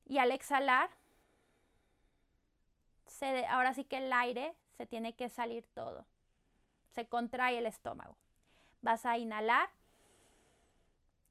Y 0.06 0.20
al 0.20 0.32
exhalar, 0.32 0.92
se, 3.08 3.46
ahora 3.48 3.74
sí 3.74 3.84
que 3.84 3.98
el 3.98 4.14
aire 4.14 4.56
se 4.78 4.86
tiene 4.86 5.16
que 5.16 5.30
salir 5.30 5.66
todo. 5.74 6.06
Se 6.92 7.08
contrae 7.08 7.58
el 7.58 7.66
estómago. 7.66 8.16
Vas 8.82 9.06
a 9.08 9.18
inhalar 9.18 9.70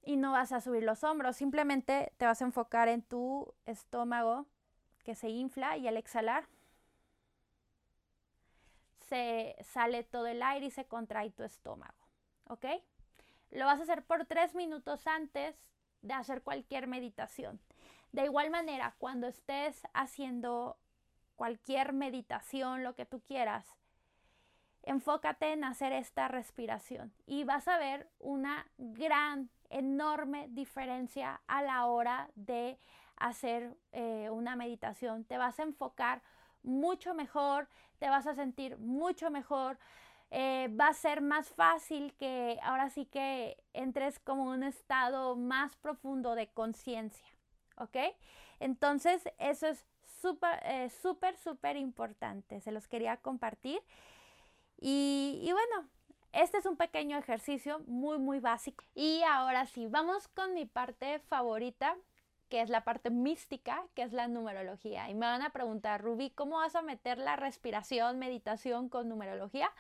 y 0.03 0.17
no 0.17 0.33
vas 0.33 0.51
a 0.51 0.61
subir 0.61 0.83
los 0.83 1.05
hombros. 1.05 1.37
Simplemente 1.37 2.13
te 2.17 2.27
vas 2.27 2.43
a 2.43 2.47
enfocar 2.47 2.89
en 2.89 3.03
tu 3.03 3.55
estómago 3.67 4.47
que 5.05 5.15
se 5.15 5.29
infla 5.29 5.77
y 5.77 5.87
al 5.87 5.97
exhalar 5.97 6.49
se 9.09 9.57
sale 9.61 10.05
todo 10.05 10.27
el 10.27 10.43
aire 10.43 10.67
y 10.67 10.71
se 10.71 10.87
contrae 10.87 11.31
tu 11.31 11.43
estómago. 11.43 11.95
¿Ok? 12.49 12.67
Lo 13.51 13.67
vas 13.67 13.81
a 13.81 13.83
hacer 13.83 14.05
por 14.05 14.25
tres 14.27 14.55
minutos 14.55 15.07
antes 15.07 15.57
de 16.01 16.15
hacer 16.15 16.43
cualquier 16.43 16.87
meditación. 16.87 17.61
De 18.13 18.25
igual 18.25 18.51
manera, 18.51 18.95
cuando 18.99 19.27
estés 19.27 19.83
haciendo 19.95 20.79
cualquier 21.37 21.93
meditación, 21.93 22.83
lo 22.83 22.95
que 22.95 23.07
tú 23.07 23.21
quieras, 23.21 23.77
enfócate 24.83 25.53
en 25.53 25.65
hacer 25.65 25.93
esta 25.93 26.29
respiración 26.29 27.13
y 27.27 27.45
vas 27.45 27.69
a 27.69 27.79
ver 27.79 28.11
una 28.19 28.67
gran, 28.77 29.51
enorme 29.71 30.49
diferencia 30.51 31.41
a 31.47 31.63
la 31.63 31.87
hora 31.87 32.31
de 32.35 32.79
hacer 33.17 33.77
eh, 33.93 34.29
una 34.31 34.57
meditación. 34.57 35.25
Te 35.25 35.39
vas 35.39 35.59
a 35.59 35.63
enfocar 35.63 36.23
mucho 36.63 37.15
mejor, 37.15 37.69
te 38.03 38.11
vas 38.11 38.27
a 38.27 38.35
sentir 38.35 38.79
mucho 38.79 39.31
mejor. 39.31 39.79
Eh, 40.33 40.69
va 40.77 40.89
a 40.89 40.93
ser 40.93 41.21
más 41.21 41.51
fácil 41.51 42.13
que 42.15 42.59
ahora 42.65 42.91
sí 42.91 43.07
que 43.07 43.63
entres 43.75 44.19
como 44.19 44.51
un 44.51 44.65
estado 44.65 45.37
más 45.37 45.77
profundo 45.77 46.35
de 46.35 46.49
conciencia, 46.49 47.29
¿ok? 47.77 47.97
Entonces, 48.59 49.23
eso 49.39 49.69
es 49.69 49.87
súper, 50.21 50.59
eh, 50.65 50.91
súper, 50.91 51.37
súper 51.37 51.77
importante. 51.77 52.61
Se 52.61 52.73
los 52.73 52.89
quería 52.89 53.19
compartir. 53.19 53.81
Y, 54.81 55.39
y 55.41 55.53
bueno, 55.53 55.89
este 56.33 56.59
es 56.59 56.67
un 56.67 56.77
pequeño 56.77 57.17
ejercicio 57.17 57.85
muy, 57.87 58.19
muy 58.19 58.41
básico. 58.41 58.83
Y 58.97 59.23
ahora 59.23 59.65
sí, 59.67 59.87
vamos 59.87 60.27
con 60.27 60.55
mi 60.55 60.67
parte 60.67 61.21
favorita, 61.21 61.97
que 62.53 62.61
es 62.61 62.69
la 62.69 62.85
parte 62.85 63.09
mística, 63.09 63.83
que 63.95 64.03
es 64.03 64.13
la 64.13 64.29
numerología. 64.29 65.09
Y 65.09 65.15
me 65.15 65.25
van 65.25 65.41
a 65.41 65.49
preguntar, 65.49 66.03
Rubí, 66.03 66.29
¿cómo 66.29 66.59
vas 66.59 66.77
a 66.77 66.83
meter 66.83 67.17
la 67.17 67.35
respiración, 67.35 68.19
meditación 68.19 68.91
con 68.91 69.09
numerología? 69.09 69.71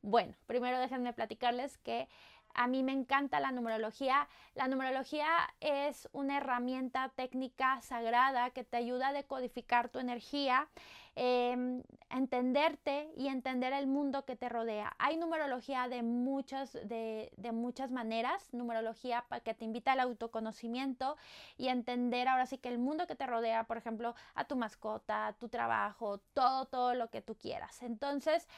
Bueno, 0.00 0.32
primero 0.46 0.78
déjenme 0.78 1.12
platicarles 1.12 1.76
que 1.78 2.08
a 2.54 2.68
mí 2.68 2.84
me 2.84 2.92
encanta 2.92 3.40
la 3.40 3.50
numerología. 3.50 4.28
La 4.54 4.68
numerología 4.68 5.26
es 5.58 6.08
una 6.12 6.36
herramienta 6.36 7.08
técnica 7.16 7.80
sagrada 7.80 8.50
que 8.50 8.62
te 8.62 8.76
ayuda 8.76 9.08
a 9.08 9.12
decodificar 9.12 9.88
tu 9.88 9.98
energía, 9.98 10.68
eh, 11.16 11.82
entenderte 12.10 13.12
y 13.16 13.28
entender 13.28 13.72
el 13.72 13.86
mundo 13.86 14.24
que 14.24 14.36
te 14.36 14.48
rodea. 14.48 14.94
Hay 14.98 15.16
numerología 15.16 15.88
de 15.88 16.02
muchas, 16.02 16.72
de, 16.72 17.32
de 17.36 17.52
muchas 17.52 17.90
maneras, 17.90 18.48
numerología 18.52 19.24
que 19.44 19.54
te 19.54 19.64
invita 19.64 19.92
al 19.92 20.00
autoconocimiento 20.00 21.16
y 21.56 21.68
entender 21.68 22.28
ahora 22.28 22.46
sí 22.46 22.58
que 22.58 22.68
el 22.68 22.78
mundo 22.78 23.06
que 23.06 23.16
te 23.16 23.26
rodea, 23.26 23.64
por 23.64 23.76
ejemplo, 23.76 24.14
a 24.34 24.44
tu 24.44 24.56
mascota, 24.56 25.36
tu 25.38 25.48
trabajo, 25.48 26.18
todo, 26.34 26.66
todo 26.66 26.94
lo 26.94 27.10
que 27.10 27.22
tú 27.22 27.36
quieras. 27.36 27.82
Entonces, 27.82 28.48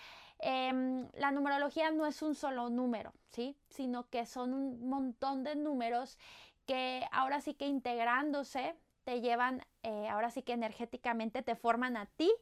Em, 0.43 1.09
la 1.15 1.31
numerología 1.31 1.93
no 1.93 2.05
es 2.05 2.21
un 2.21 2.35
solo 2.35 2.69
número, 2.69 3.15
¿sí? 3.29 3.57
Sino 3.69 4.09
que 4.11 4.27
son 4.27 4.53
un 4.55 4.89
montón 4.89 5.45
de 5.45 5.55
números 5.55 6.19
que 6.67 7.07
ahora 7.13 7.41
sí 7.41 7.55
que 7.55 7.67
integrándose 7.67 8.75
te 9.05 9.21
llevan, 9.21 9.65
eh, 9.83 10.09
ahora 10.09 10.31
sí 10.31 10.43
que 10.43 10.53
energéticamente 10.53 11.43
te 11.43 11.55
forman 11.57 11.97
a 11.97 12.07
ti 12.07 12.33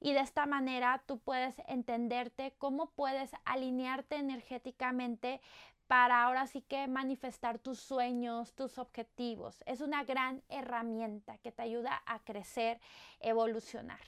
y 0.00 0.12
de 0.12 0.20
esta 0.20 0.46
manera 0.46 1.02
tú 1.06 1.18
puedes 1.18 1.54
entenderte 1.66 2.54
cómo 2.58 2.90
puedes 2.90 3.30
alinearte 3.44 4.16
energéticamente 4.16 5.40
para 5.86 6.24
ahora 6.24 6.46
sí 6.46 6.62
que 6.62 6.88
manifestar 6.88 7.58
tus 7.58 7.78
sueños, 7.78 8.54
tus 8.54 8.78
objetivos. 8.78 9.62
Es 9.66 9.80
una 9.80 10.04
gran 10.04 10.42
herramienta 10.48 11.38
que 11.38 11.52
te 11.52 11.62
ayuda 11.62 12.02
a 12.06 12.18
crecer, 12.20 12.80
evolucionar. 13.20 14.00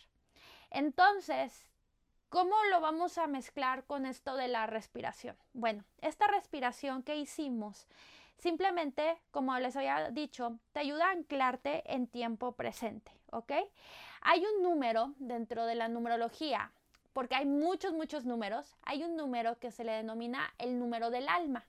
Entonces, 0.71 1.65
¿Cómo 2.29 2.55
lo 2.71 2.83
vamos 2.83 3.17
a 3.17 3.27
mezclar 3.27 3.85
con 3.85 4.05
esto 4.05 4.37
de 4.37 4.49
la 4.49 4.67
respiración? 4.67 5.35
Bueno, 5.55 5.83
esta 6.03 6.27
respiración 6.27 7.03
que 7.03 7.17
hicimos, 7.17 7.89
simplemente, 8.39 9.21
como 9.31 9.59
les 9.59 9.77
había 9.77 10.11
dicho, 10.11 10.59
te 10.73 10.81
ayuda 10.81 11.09
a 11.09 11.13
anclarte 11.13 11.83
en 11.93 12.07
tiempo 12.07 12.53
presente, 12.53 13.13
¿ok? 13.31 13.53
Hay 14.23 14.45
un 14.45 14.63
número 14.63 15.15
dentro 15.19 15.67
de 15.67 15.75
la 15.75 15.89
numerología, 15.89 16.73
porque 17.13 17.35
hay 17.35 17.47
muchos, 17.47 17.93
muchos 17.93 18.25
números, 18.25 18.77
hay 18.83 19.03
un 19.05 19.17
número 19.17 19.59
que 19.59 19.71
se 19.71 19.85
le 19.85 19.93
denomina 19.93 20.55
el 20.59 20.79
número 20.79 21.11
del 21.11 21.29
alma, 21.29 21.67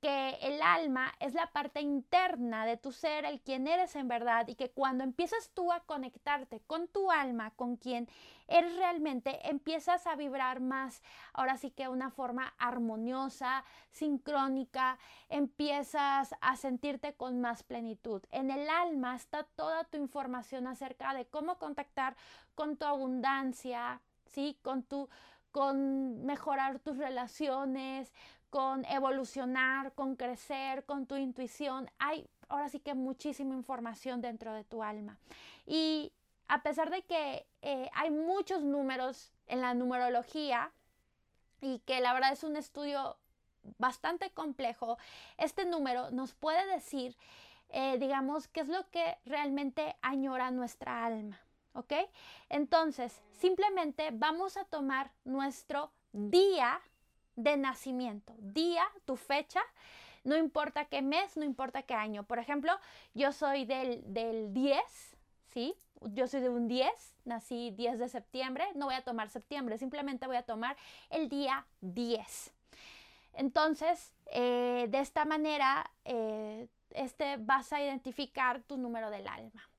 que 0.00 0.30
el 0.42 0.60
alma 0.62 1.12
es 1.20 1.34
la 1.34 1.46
parte 1.52 1.80
interna 1.80 2.66
de 2.66 2.76
tu 2.76 2.92
ser, 2.92 3.24
el 3.24 3.40
quien 3.40 3.66
eres 3.66 3.96
en 3.96 4.08
verdad, 4.08 4.46
y 4.48 4.54
que 4.54 4.70
cuando 4.70 5.04
empiezas 5.04 5.50
tú 5.54 5.72
a 5.72 5.80
conectarte 5.80 6.60
con 6.66 6.88
tu 6.88 7.10
alma, 7.10 7.50
con 7.52 7.76
quien 7.76 8.08
eres 8.48 8.76
realmente, 8.76 9.48
empiezas 9.48 10.06
a 10.06 10.14
vibrar 10.14 10.60
más, 10.60 11.02
ahora 11.32 11.56
sí 11.56 11.70
que 11.70 11.88
una 11.88 12.10
forma 12.10 12.54
armoniosa, 12.58 13.64
sincrónica, 13.90 14.98
empiezas 15.28 16.34
a 16.40 16.56
sentirte 16.56 17.14
con 17.14 17.40
más 17.40 17.62
plenitud. 17.62 18.22
En 18.30 18.50
el 18.50 18.68
alma 18.68 19.16
está 19.16 19.44
toda 19.56 19.84
tu 19.84 19.96
información 19.96 20.66
acerca 20.66 21.14
de 21.14 21.26
cómo 21.26 21.58
contactar 21.58 22.16
con 22.54 22.76
tu 22.76 22.84
abundancia, 22.84 24.00
¿sí? 24.26 24.58
Con 24.62 24.82
tu 24.82 25.08
con 25.56 26.26
mejorar 26.26 26.80
tus 26.80 26.98
relaciones, 26.98 28.12
con 28.50 28.84
evolucionar, 28.86 29.92
con 29.92 30.16
crecer, 30.16 30.84
con 30.84 31.06
tu 31.06 31.16
intuición. 31.16 31.90
Hay 31.98 32.28
ahora 32.48 32.68
sí 32.68 32.80
que 32.80 32.94
muchísima 32.94 33.54
información 33.54 34.20
dentro 34.20 34.52
de 34.54 34.64
tu 34.64 34.82
alma. 34.82 35.18
Y 35.66 36.12
a 36.48 36.62
pesar 36.62 36.90
de 36.90 37.02
que 37.02 37.46
eh, 37.62 37.90
hay 37.94 38.10
muchos 38.10 38.62
números 38.62 39.32
en 39.46 39.60
la 39.60 39.74
numerología 39.74 40.72
y 41.60 41.80
que 41.80 42.00
la 42.00 42.12
verdad 42.12 42.32
es 42.32 42.44
un 42.44 42.56
estudio 42.56 43.16
bastante 43.78 44.30
complejo, 44.30 44.98
este 45.38 45.64
número 45.64 46.10
nos 46.10 46.34
puede 46.34 46.64
decir, 46.72 47.16
eh, 47.70 47.98
digamos, 47.98 48.46
qué 48.48 48.60
es 48.60 48.68
lo 48.68 48.88
que 48.90 49.18
realmente 49.24 49.96
añora 50.02 50.50
nuestra 50.50 51.04
alma. 51.04 51.40
¿Ok? 51.72 51.92
Entonces, 52.48 53.20
simplemente 53.32 54.08
vamos 54.10 54.56
a 54.56 54.64
tomar 54.64 55.12
nuestro 55.24 55.92
día 56.12 56.80
de 57.36 57.56
nacimiento, 57.56 58.34
día, 58.38 58.84
tu 59.04 59.16
fecha, 59.16 59.60
no 60.24 60.36
importa 60.36 60.86
qué 60.86 61.02
mes, 61.02 61.36
no 61.36 61.44
importa 61.44 61.82
qué 61.82 61.94
año. 61.94 62.24
Por 62.24 62.38
ejemplo, 62.38 62.72
yo 63.14 63.32
soy 63.32 63.64
del, 63.64 64.02
del 64.12 64.52
10, 64.52 64.80
¿sí? 65.46 65.74
Yo 66.00 66.26
soy 66.26 66.40
de 66.40 66.48
un 66.48 66.66
10, 66.66 66.90
nací 67.24 67.70
10 67.70 67.98
de 67.98 68.08
septiembre, 68.08 68.64
no 68.74 68.86
voy 68.86 68.96
a 68.96 69.04
tomar 69.04 69.30
septiembre, 69.30 69.78
simplemente 69.78 70.26
voy 70.26 70.36
a 70.36 70.42
tomar 70.42 70.76
el 71.10 71.28
día 71.28 71.66
10. 71.80 72.52
Entonces, 73.34 74.12
eh, 74.26 74.86
de 74.88 74.98
esta 74.98 75.24
manera, 75.24 75.90
eh, 76.04 76.68
este, 76.90 77.36
vas 77.36 77.72
a 77.72 77.82
identificar 77.82 78.62
tu 78.62 78.76
número 78.76 79.10
del 79.10 79.28
alma. 79.28 79.70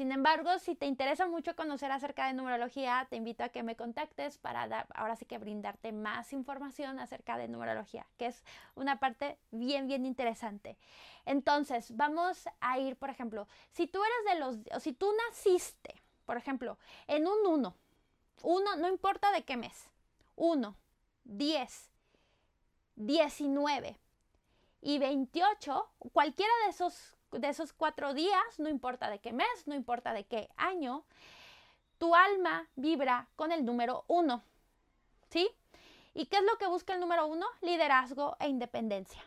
Sin 0.00 0.12
embargo, 0.12 0.58
si 0.60 0.76
te 0.76 0.86
interesa 0.86 1.26
mucho 1.26 1.54
conocer 1.54 1.92
acerca 1.92 2.26
de 2.26 2.32
numerología, 2.32 3.06
te 3.10 3.16
invito 3.16 3.44
a 3.44 3.50
que 3.50 3.62
me 3.62 3.76
contactes 3.76 4.38
para 4.38 4.66
dar, 4.66 4.86
ahora 4.94 5.14
sí 5.14 5.26
que 5.26 5.36
brindarte 5.36 5.92
más 5.92 6.32
información 6.32 6.98
acerca 6.98 7.36
de 7.36 7.48
numerología, 7.48 8.06
que 8.16 8.24
es 8.24 8.42
una 8.76 8.98
parte 8.98 9.36
bien, 9.50 9.88
bien 9.88 10.06
interesante. 10.06 10.78
Entonces, 11.26 11.94
vamos 11.94 12.48
a 12.60 12.78
ir, 12.78 12.96
por 12.96 13.10
ejemplo, 13.10 13.46
si 13.72 13.88
tú 13.88 14.00
eres 14.02 14.32
de 14.32 14.40
los, 14.40 14.74
o 14.74 14.80
si 14.80 14.94
tú 14.94 15.12
naciste, 15.28 15.94
por 16.24 16.38
ejemplo, 16.38 16.78
en 17.06 17.26
un 17.26 17.46
1, 17.46 17.76
1, 18.42 18.76
no 18.76 18.88
importa 18.88 19.30
de 19.32 19.44
qué 19.44 19.58
mes, 19.58 19.90
1, 20.36 20.78
10, 21.24 21.90
19 22.96 23.98
y 24.80 24.98
28, 24.98 25.90
cualquiera 26.10 26.52
de 26.64 26.70
esos 26.70 27.19
de 27.32 27.48
esos 27.48 27.72
cuatro 27.72 28.14
días, 28.14 28.58
no 28.58 28.68
importa 28.68 29.10
de 29.10 29.18
qué 29.20 29.32
mes, 29.32 29.66
no 29.66 29.74
importa 29.74 30.12
de 30.12 30.24
qué 30.24 30.50
año, 30.56 31.04
tu 31.98 32.14
alma 32.14 32.68
vibra 32.76 33.28
con 33.36 33.52
el 33.52 33.64
número 33.64 34.04
uno. 34.08 34.42
¿Sí? 35.28 35.48
¿Y 36.14 36.26
qué 36.26 36.38
es 36.38 36.42
lo 36.42 36.56
que 36.58 36.66
busca 36.66 36.94
el 36.94 37.00
número 37.00 37.26
uno? 37.26 37.46
Liderazgo 37.60 38.36
e 38.40 38.48
independencia. 38.48 39.22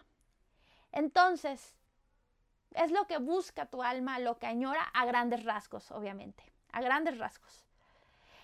Entonces, 0.92 1.76
es 2.74 2.92
lo 2.92 3.06
que 3.08 3.18
busca 3.18 3.68
tu 3.68 3.84
alma, 3.84 4.20
lo 4.20 4.38
que 4.38 4.48
añora 4.48 4.84
a 4.94 5.06
grandes 5.06 5.44
rasgos, 5.44 5.92
obviamente, 5.92 6.44
a 6.72 6.82
grandes 6.82 7.18
rasgos. 7.18 7.64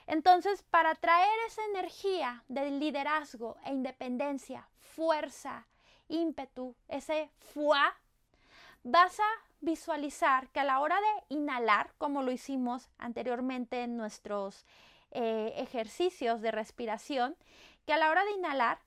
Entonces, 0.07 0.63
para 0.63 0.95
traer 0.95 1.37
esa 1.47 1.63
energía 1.65 2.43
del 2.47 2.79
liderazgo 2.79 3.57
e 3.65 3.71
independencia, 3.71 4.67
fuerza, 4.79 5.67
ímpetu, 6.07 6.75
ese 6.87 7.29
fuá, 7.53 7.95
vas 8.83 9.19
a 9.19 9.29
visualizar 9.61 10.49
que 10.49 10.59
a 10.59 10.63
la 10.63 10.79
hora 10.79 10.95
de 10.95 11.35
inhalar, 11.35 11.93
como 11.97 12.21
lo 12.23 12.31
hicimos 12.31 12.89
anteriormente 12.97 13.83
en 13.83 13.97
nuestros 13.97 14.65
eh, 15.11 15.53
ejercicios 15.57 16.41
de 16.41 16.51
respiración, 16.51 17.35
que 17.85 17.93
a 17.93 17.97
la 17.97 18.09
hora 18.09 18.23
de 18.23 18.31
inhalar 18.31 18.79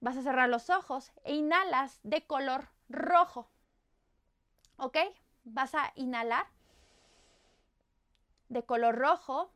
vas 0.00 0.16
a 0.16 0.22
cerrar 0.22 0.48
los 0.48 0.70
ojos 0.70 1.12
e 1.24 1.34
inhalas 1.34 2.00
de 2.02 2.26
color 2.26 2.68
rojo. 2.88 3.48
¿Ok? 4.76 4.98
Vas 5.44 5.74
a 5.74 5.92
inhalar 5.96 6.46
de 8.48 8.64
color 8.64 8.96
rojo 8.96 9.50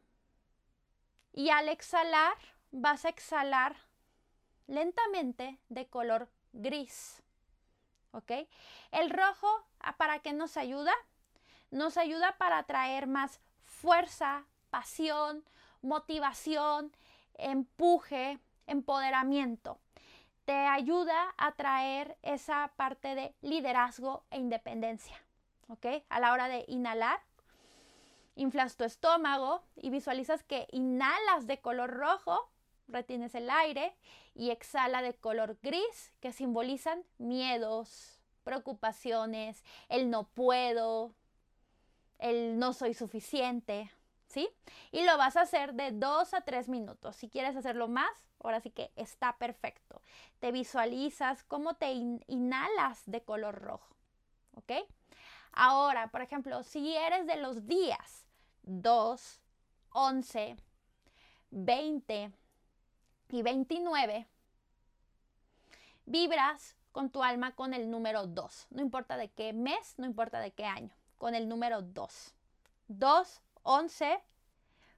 y 1.33 1.51
al 1.51 1.69
exhalar 1.69 2.37
vas 2.71 3.05
a 3.05 3.09
exhalar 3.09 3.77
lentamente 4.67 5.59
de 5.69 5.87
color 5.87 6.29
gris. 6.53 7.23
¿Ok? 8.17 8.33
El 8.93 9.11
rojo, 9.11 9.49
ah, 9.81 9.97
¿para 9.97 10.21
qué 10.21 10.33
nos 10.33 10.57
ayuda? 10.57 10.93
Nos 11.71 11.97
ayuda 11.97 12.37
para 12.39 12.63
traer 12.63 13.07
más 13.07 13.41
fuerza, 13.65 14.47
pasión, 14.71 15.45
motivación, 15.83 16.97
empuje, 17.35 18.39
empoderamiento. 18.67 19.79
Te 20.45 20.55
ayuda 20.55 21.35
a 21.37 21.53
traer 21.53 22.17
esa 22.23 22.73
parte 22.77 23.15
de 23.15 23.35
liderazgo 23.43 24.25
e 24.31 24.39
independencia, 24.39 25.21
¿ok? 25.69 25.87
A 26.09 26.21
la 26.21 26.33
hora 26.33 26.49
de 26.49 26.65
inhalar, 26.69 27.21
inflas 28.37 28.77
tu 28.77 28.85
estómago 28.85 29.63
y 29.75 29.91
visualizas 29.91 30.43
que 30.45 30.69
inhalas 30.71 31.47
de 31.47 31.61
color 31.61 31.91
rojo 31.91 32.51
retienes 32.89 33.35
el 33.35 33.51
aire 33.51 33.95
y 34.35 34.51
exhala 34.51 35.03
de 35.03 35.15
color 35.15 35.59
gris 35.63 36.13
que 36.21 36.33
simbolizan 36.33 37.05
miedos, 37.19 38.21
preocupaciones, 38.45 39.65
el 39.89 40.11
no 40.11 40.29
puedo, 40.29 41.15
el 42.19 42.59
no 42.59 42.73
soy 42.73 42.95
suficiente, 42.95 43.91
¿sí? 44.27 44.49
Y 44.93 45.05
lo 45.05 45.17
vas 45.19 45.37
a 45.37 45.43
hacer 45.43 45.75
de 45.75 45.93
dos 45.93 46.35
a 46.35 46.43
tres 46.43 46.69
minutos. 46.69 47.17
Si 47.17 47.29
quieres 47.29 47.57
hacerlo 47.57 47.89
más, 47.89 48.11
ahora 48.41 48.61
sí 48.61 48.71
que 48.71 48.93
está 48.97 49.37
perfecto. 49.39 50.01
Te 50.39 50.53
visualizas 50.53 51.43
cómo 51.45 51.75
te 51.75 51.93
inhalas 51.93 53.03
de 53.07 53.23
color 53.23 53.57
rojo, 53.61 53.97
¿ok? 54.55 54.73
Ahora, 55.53 56.09
por 56.09 56.21
ejemplo, 56.21 56.63
si 56.63 56.95
eres 56.95 57.27
de 57.27 57.37
los 57.37 57.67
días 57.67 58.27
2, 58.63 59.41
11, 59.91 60.57
20, 61.51 62.33
y 63.31 63.43
29, 63.43 64.27
vibras 66.07 66.77
con 66.93 67.11
tu 67.11 67.23
alma 67.23 67.55
con 67.55 67.75
el 67.75 67.91
número 67.91 68.27
2. 68.27 68.69
No 68.71 68.81
importa 68.81 69.17
de 69.17 69.29
qué 69.29 69.53
mes, 69.53 69.95
no 69.99 70.07
importa 70.07 70.41
de 70.41 70.53
qué 70.53 70.65
año, 70.65 70.91
con 71.19 71.35
el 71.35 71.49
número 71.49 71.83
2. 71.83 72.35
2, 72.89 73.41
11, 73.63 74.21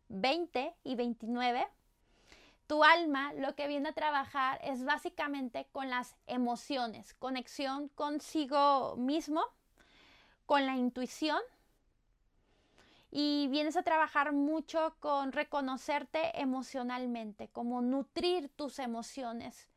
20 0.09 0.75
y 0.85 0.95
29. 0.95 1.67
Tu 2.67 2.85
alma 2.85 3.33
lo 3.33 3.55
que 3.55 3.67
viene 3.67 3.89
a 3.89 3.95
trabajar 3.95 4.61
es 4.63 4.85
básicamente 4.85 5.67
con 5.73 5.89
las 5.89 6.15
emociones, 6.27 7.15
conexión 7.15 7.89
consigo 7.89 8.95
mismo, 8.97 9.43
con 10.45 10.67
la 10.67 10.77
intuición 10.77 11.41
y 13.11 13.49
vienes 13.49 13.77
a 13.77 13.83
trabajar 13.83 14.33
mucho 14.33 14.95
con 15.01 15.33
reconocerte 15.33 16.41
emocionalmente, 16.41 17.49
como 17.49 17.81
nutrir 17.81 18.51
tus 18.51 18.79
emociones. 18.79 19.69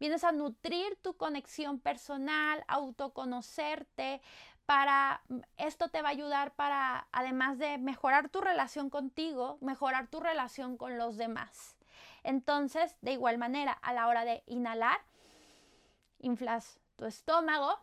Vienes 0.00 0.24
a 0.24 0.32
nutrir 0.32 0.96
tu 0.96 1.16
conexión 1.16 1.78
personal, 1.78 2.64
autoconocerte, 2.66 4.20
para 4.66 5.22
mm, 5.28 5.40
esto 5.56 5.88
te 5.88 6.02
va 6.02 6.08
a 6.08 6.12
ayudar 6.12 6.54
para 6.54 7.06
además 7.12 7.58
de 7.58 7.78
mejorar 7.78 8.28
tu 8.28 8.40
relación 8.40 8.90
contigo, 8.90 9.58
mejorar 9.60 10.08
tu 10.08 10.20
relación 10.20 10.76
con 10.76 10.98
los 10.98 11.16
demás. 11.16 11.76
Entonces, 12.22 12.96
de 13.02 13.12
igual 13.12 13.38
manera, 13.38 13.72
a 13.72 13.92
la 13.92 14.08
hora 14.08 14.24
de 14.24 14.42
inhalar, 14.46 15.00
inflas 16.18 16.80
tu 16.96 17.04
estómago 17.04 17.78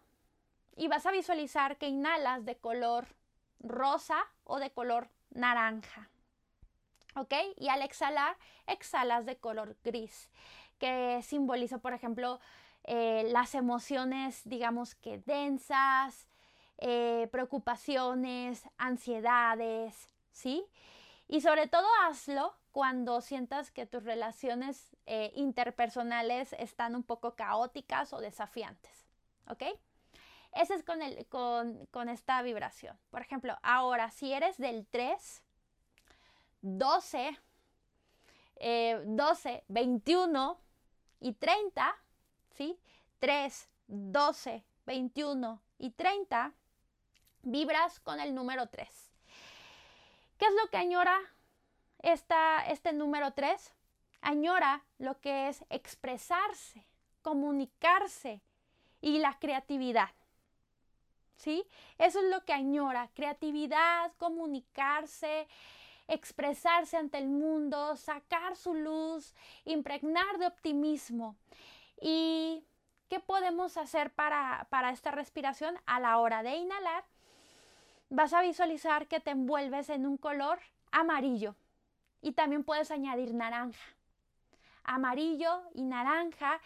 y 0.75 0.88
vas 0.88 1.06
a 1.06 1.12
visualizar 1.12 1.77
que 1.77 1.88
inhalas 1.88 2.43
de 2.45 2.58
color 2.58 3.08
rosa 3.62 4.17
o 4.43 4.60
de 4.60 4.71
color 4.71 5.10
naranja. 5.30 6.10
¿Ok? 7.15 7.34
Y 7.58 7.69
al 7.69 7.82
exhalar, 7.82 8.38
exhalas 8.67 9.26
de 9.26 9.38
color 9.38 9.76
gris, 9.84 10.30
que 10.80 11.21
simboliza, 11.24 11.80
por 11.80 11.93
ejemplo, 11.93 12.39
eh, 12.84 13.28
las 13.32 13.54
emociones, 13.54 14.41
digamos 14.45 14.95
que 14.95 15.19
densas, 15.19 16.28
eh, 16.78 17.28
preocupaciones, 17.32 18.63
ansiedades, 18.78 20.08
¿sí? 20.32 20.65
Y 21.28 21.41
sobre 21.41 21.67
todo 21.67 21.88
hazlo 22.04 22.56
cuando 22.71 23.21
sientas 23.21 23.71
que 23.71 23.86
tus 23.86 24.04
relaciones 24.04 24.95
eh, 25.06 25.32
interpersonales 25.36 26.54
están 26.54 26.95
un 26.95 27.04
poco 27.04 27.36
caóticas 27.36 28.13
o 28.13 28.19
desafiantes. 28.19 29.06
¿Ok? 29.47 29.63
Ese 30.54 30.76
es 30.76 30.84
con, 30.84 31.02
el, 31.02 31.26
con, 31.28 32.10
esta 32.10 32.42
vibración. 32.42 32.98
Por 33.10 33.22
ejemplo, 33.22 33.58
ahora, 33.64 34.12
si 34.12 34.34
eres 34.34 34.58
del 34.58 34.86
3, 34.88 35.44
12, 36.62 37.38
12, 39.06 39.64
21 39.68 40.60
y 41.22 41.34
30, 41.34 41.96
¿sí? 42.52 42.78
3, 43.20 43.70
12, 43.88 44.64
21 44.86 45.62
y 45.78 45.92
30, 45.92 46.54
vibras 47.44 48.00
con 48.02 48.20
el 48.20 48.36
número 48.36 48.68
3. 48.68 49.12
¿Qué 50.38 50.46
es 50.46 50.54
lo 50.62 50.70
que 50.70 50.78
añora 50.78 51.18
esta, 52.00 52.66
este 52.66 52.94
número 52.94 53.32
3? 53.32 53.74
Añora 54.22 54.84
lo 54.98 55.20
que 55.20 55.48
es 55.48 55.64
expresarse, 55.70 56.86
comunicarse 57.22 58.42
y 59.02 59.20
la 59.20 59.40
creatividad. 59.40 60.10
¿Sí? 61.41 61.65
Eso 61.97 62.19
es 62.19 62.25
lo 62.25 62.45
que 62.45 62.54
añora, 62.54 63.10
creatividad, 63.15 64.12
comunicarse, 64.17 65.47
expresarse 66.08 66.97
ante 66.97 67.17
el 67.17 67.30
mundo, 67.30 67.95
sacar 67.95 68.56
su 68.56 68.75
luz, 68.75 69.34
impregnar 69.65 70.38
de 70.38 70.45
optimismo. 70.45 71.36
¿Y 71.99 72.63
qué 73.10 73.19
podemos 73.19 73.77
hacer 73.77 74.12
para, 74.12 74.67
para 74.69 74.91
esta 74.91 75.10
respiración? 75.10 75.80
A 75.88 75.99
la 75.99 76.19
hora 76.19 76.43
de 76.43 76.58
inhalar, 76.58 77.06
vas 78.12 78.34
a 78.34 78.43
visualizar 78.43 79.08
que 79.08 79.19
te 79.19 79.32
envuelves 79.32 79.89
en 79.89 80.06
un 80.06 80.17
color 80.17 80.60
amarillo 80.91 81.56
y 82.21 82.34
también 82.34 82.63
puedes 82.63 82.91
añadir 82.91 83.34
naranja. 83.34 83.95
Amarillo 84.84 85.63
y 85.73 85.82
naranja 85.82 86.62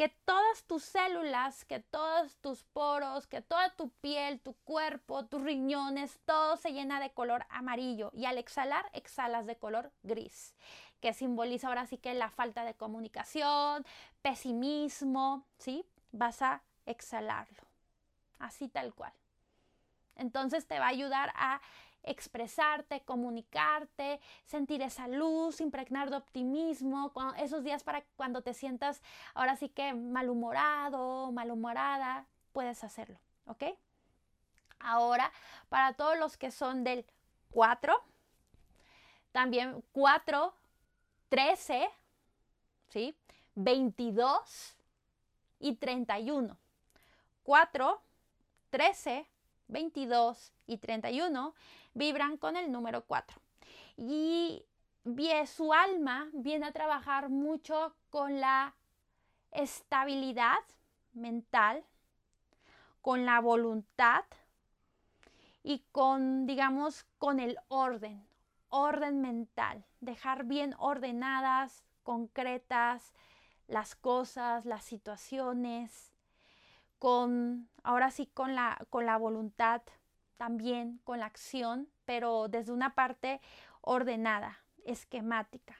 que 0.00 0.08
todas 0.08 0.64
tus 0.64 0.82
células, 0.82 1.66
que 1.66 1.78
todos 1.78 2.38
tus 2.38 2.64
poros, 2.64 3.26
que 3.26 3.42
toda 3.42 3.68
tu 3.76 3.90
piel, 3.90 4.40
tu 4.40 4.54
cuerpo, 4.64 5.26
tus 5.26 5.42
riñones, 5.42 6.18
todo 6.24 6.56
se 6.56 6.72
llena 6.72 7.00
de 7.00 7.10
color 7.10 7.44
amarillo 7.50 8.10
y 8.14 8.24
al 8.24 8.38
exhalar 8.38 8.88
exhalas 8.94 9.44
de 9.44 9.56
color 9.56 9.92
gris, 10.02 10.54
que 11.00 11.12
simboliza 11.12 11.68
ahora 11.68 11.84
sí 11.84 11.98
que 11.98 12.14
la 12.14 12.30
falta 12.30 12.64
de 12.64 12.72
comunicación, 12.72 13.84
pesimismo, 14.22 15.44
¿sí? 15.58 15.84
Vas 16.12 16.40
a 16.40 16.62
exhalarlo, 16.86 17.68
así 18.38 18.68
tal 18.68 18.94
cual. 18.94 19.12
Entonces 20.16 20.66
te 20.66 20.78
va 20.78 20.86
a 20.86 20.96
ayudar 20.96 21.30
a 21.36 21.60
expresarte, 22.02 23.00
comunicarte, 23.02 24.20
sentir 24.44 24.82
esa 24.82 25.08
luz, 25.08 25.60
impregnar 25.60 26.10
de 26.10 26.16
optimismo, 26.16 27.12
esos 27.36 27.64
días 27.64 27.82
para 27.82 28.02
cuando 28.16 28.42
te 28.42 28.54
sientas 28.54 29.02
ahora 29.34 29.56
sí 29.56 29.68
que 29.68 29.92
malhumorado, 29.92 31.30
malhumorada, 31.32 32.26
puedes 32.52 32.82
hacerlo, 32.84 33.18
¿ok? 33.46 33.64
Ahora, 34.78 35.30
para 35.68 35.92
todos 35.92 36.18
los 36.18 36.36
que 36.36 36.50
son 36.50 36.84
del 36.84 37.04
4, 37.50 37.94
también 39.32 39.82
4, 39.92 40.54
13, 41.28 41.88
¿sí? 42.88 43.14
22 43.54 44.76
y 45.60 45.76
31. 45.76 46.56
4, 47.42 48.02
13, 48.70 49.26
22 49.68 50.52
y 50.66 50.78
31 50.78 51.54
vibran 51.94 52.36
con 52.36 52.56
el 52.56 52.70
número 52.72 53.04
4. 53.04 53.40
Y 53.96 54.64
su 55.46 55.72
alma 55.72 56.28
viene 56.32 56.66
a 56.66 56.72
trabajar 56.72 57.28
mucho 57.28 57.94
con 58.10 58.40
la 58.40 58.74
estabilidad 59.50 60.60
mental, 61.12 61.84
con 63.00 63.24
la 63.24 63.40
voluntad 63.40 64.24
y 65.62 65.84
con, 65.92 66.46
digamos, 66.46 67.04
con 67.18 67.40
el 67.40 67.58
orden, 67.68 68.26
orden 68.68 69.20
mental, 69.20 69.84
dejar 70.00 70.44
bien 70.44 70.74
ordenadas, 70.78 71.84
concretas 72.02 73.12
las 73.66 73.94
cosas, 73.94 74.64
las 74.64 74.84
situaciones, 74.84 76.12
con, 76.98 77.68
ahora 77.82 78.10
sí, 78.10 78.26
con 78.26 78.54
la, 78.54 78.84
con 78.90 79.06
la 79.06 79.16
voluntad 79.16 79.82
también 80.40 81.02
con 81.04 81.20
la 81.20 81.26
acción, 81.26 81.86
pero 82.06 82.48
desde 82.48 82.72
una 82.72 82.94
parte 82.94 83.42
ordenada, 83.82 84.58
esquemática. 84.86 85.76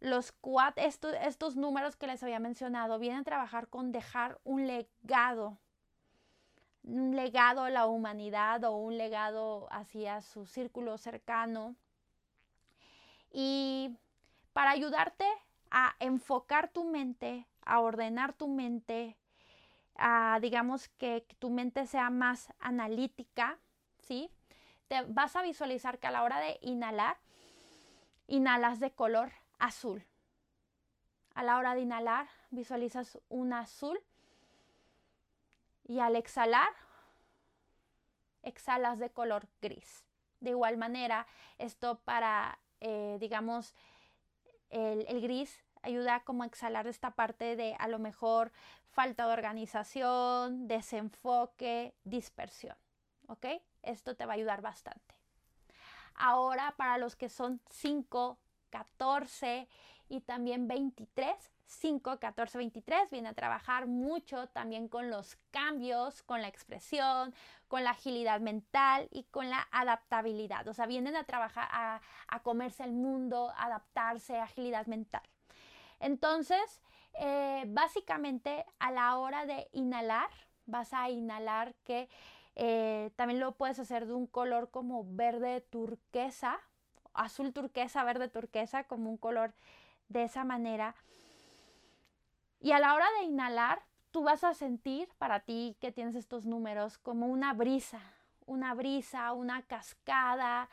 Los 0.00 0.32
cuatro, 0.32 0.82
estos 0.82 1.54
números 1.54 1.96
que 1.96 2.06
les 2.06 2.22
había 2.22 2.40
mencionado 2.40 2.98
vienen 2.98 3.20
a 3.20 3.24
trabajar 3.24 3.68
con 3.68 3.92
dejar 3.92 4.40
un 4.42 4.66
legado, 4.66 5.58
un 6.82 7.14
legado 7.14 7.64
a 7.64 7.68
la 7.68 7.84
humanidad 7.84 8.64
o 8.64 8.74
un 8.74 8.96
legado 8.96 9.68
hacia 9.70 10.22
su 10.22 10.46
círculo 10.46 10.96
cercano. 10.96 11.76
Y 13.30 13.98
para 14.54 14.70
ayudarte 14.70 15.26
a 15.70 15.94
enfocar 16.00 16.68
tu 16.68 16.84
mente, 16.84 17.46
a 17.66 17.80
ordenar 17.80 18.32
tu 18.32 18.48
mente, 18.48 19.14
digamos, 20.40 20.88
que, 20.88 21.26
tu 21.38 21.50
mente 21.50 21.86
sea 21.86 22.10
más 22.10 22.52
analítica, 22.58 23.58
¿sí? 23.98 24.30
Te 24.88 25.02
vas 25.02 25.36
a 25.36 25.42
visualizar 25.42 25.98
que 25.98 26.06
a 26.06 26.10
la 26.10 26.22
hora 26.22 26.38
de 26.38 26.58
inhalar, 26.62 27.18
inhalas 28.26 28.78
de 28.80 28.92
color 28.92 29.32
azul. 29.58 30.04
A 31.34 31.42
la 31.42 31.58
hora 31.58 31.74
de 31.74 31.82
inhalar, 31.82 32.28
visualizas 32.50 33.18
un 33.28 33.52
azul. 33.52 33.98
Y 35.84 36.00
al 36.00 36.16
exhalar, 36.16 36.68
exhalas 38.42 38.98
de 38.98 39.10
color 39.10 39.48
gris. 39.60 40.04
De 40.40 40.50
igual 40.50 40.76
manera, 40.76 41.26
esto 41.58 41.98
para, 42.00 42.58
eh, 42.80 43.16
digamos, 43.20 43.74
el, 44.70 45.06
el, 45.08 45.20
gris 45.20 45.64
ayuda 45.86 46.20
como 46.20 46.42
a 46.42 46.46
exhalar 46.46 46.86
esta 46.86 47.12
parte 47.12 47.56
de 47.56 47.74
a 47.78 47.88
lo 47.88 47.98
mejor 47.98 48.52
falta 48.88 49.26
de 49.26 49.32
organización, 49.32 50.68
desenfoque, 50.68 51.94
dispersión. 52.04 52.76
¿Ok? 53.28 53.46
Esto 53.82 54.16
te 54.16 54.26
va 54.26 54.32
a 54.32 54.36
ayudar 54.36 54.62
bastante. 54.62 55.14
Ahora 56.14 56.74
para 56.76 56.98
los 56.98 57.14
que 57.14 57.28
son 57.28 57.60
5, 57.70 58.38
14 58.70 59.68
y 60.08 60.20
también 60.20 60.68
23, 60.68 61.34
5, 61.66 62.18
14, 62.18 62.58
23 62.58 63.10
viene 63.10 63.28
a 63.28 63.34
trabajar 63.34 63.86
mucho 63.86 64.46
también 64.48 64.88
con 64.88 65.10
los 65.10 65.36
cambios, 65.50 66.22
con 66.22 66.40
la 66.40 66.48
expresión, 66.48 67.34
con 67.68 67.84
la 67.84 67.90
agilidad 67.90 68.40
mental 68.40 69.08
y 69.10 69.24
con 69.24 69.50
la 69.50 69.66
adaptabilidad. 69.72 70.66
O 70.68 70.74
sea, 70.74 70.86
vienen 70.86 71.16
a 71.16 71.24
trabajar 71.24 71.68
a, 71.70 72.00
a 72.28 72.42
comerse 72.42 72.84
el 72.84 72.92
mundo, 72.92 73.52
adaptarse, 73.56 74.38
agilidad 74.38 74.86
mental. 74.86 75.22
Entonces, 76.00 76.80
eh, 77.14 77.64
básicamente 77.68 78.64
a 78.78 78.90
la 78.90 79.16
hora 79.18 79.46
de 79.46 79.68
inhalar, 79.72 80.28
vas 80.66 80.92
a 80.92 81.08
inhalar 81.10 81.74
que 81.84 82.08
eh, 82.54 83.10
también 83.16 83.40
lo 83.40 83.52
puedes 83.52 83.78
hacer 83.78 84.06
de 84.06 84.14
un 84.14 84.26
color 84.26 84.70
como 84.70 85.04
verde 85.06 85.60
turquesa, 85.60 86.60
azul 87.14 87.52
turquesa, 87.52 88.04
verde 88.04 88.28
turquesa, 88.28 88.84
como 88.84 89.10
un 89.10 89.16
color 89.16 89.54
de 90.08 90.24
esa 90.24 90.44
manera. 90.44 90.94
Y 92.60 92.72
a 92.72 92.78
la 92.78 92.94
hora 92.94 93.06
de 93.18 93.26
inhalar, 93.26 93.82
tú 94.10 94.22
vas 94.22 94.44
a 94.44 94.54
sentir 94.54 95.08
para 95.18 95.40
ti 95.40 95.76
que 95.80 95.92
tienes 95.92 96.14
estos 96.14 96.46
números 96.46 96.98
como 96.98 97.26
una 97.26 97.52
brisa, 97.52 98.00
una 98.46 98.74
brisa, 98.74 99.32
una 99.32 99.62
cascada 99.62 100.68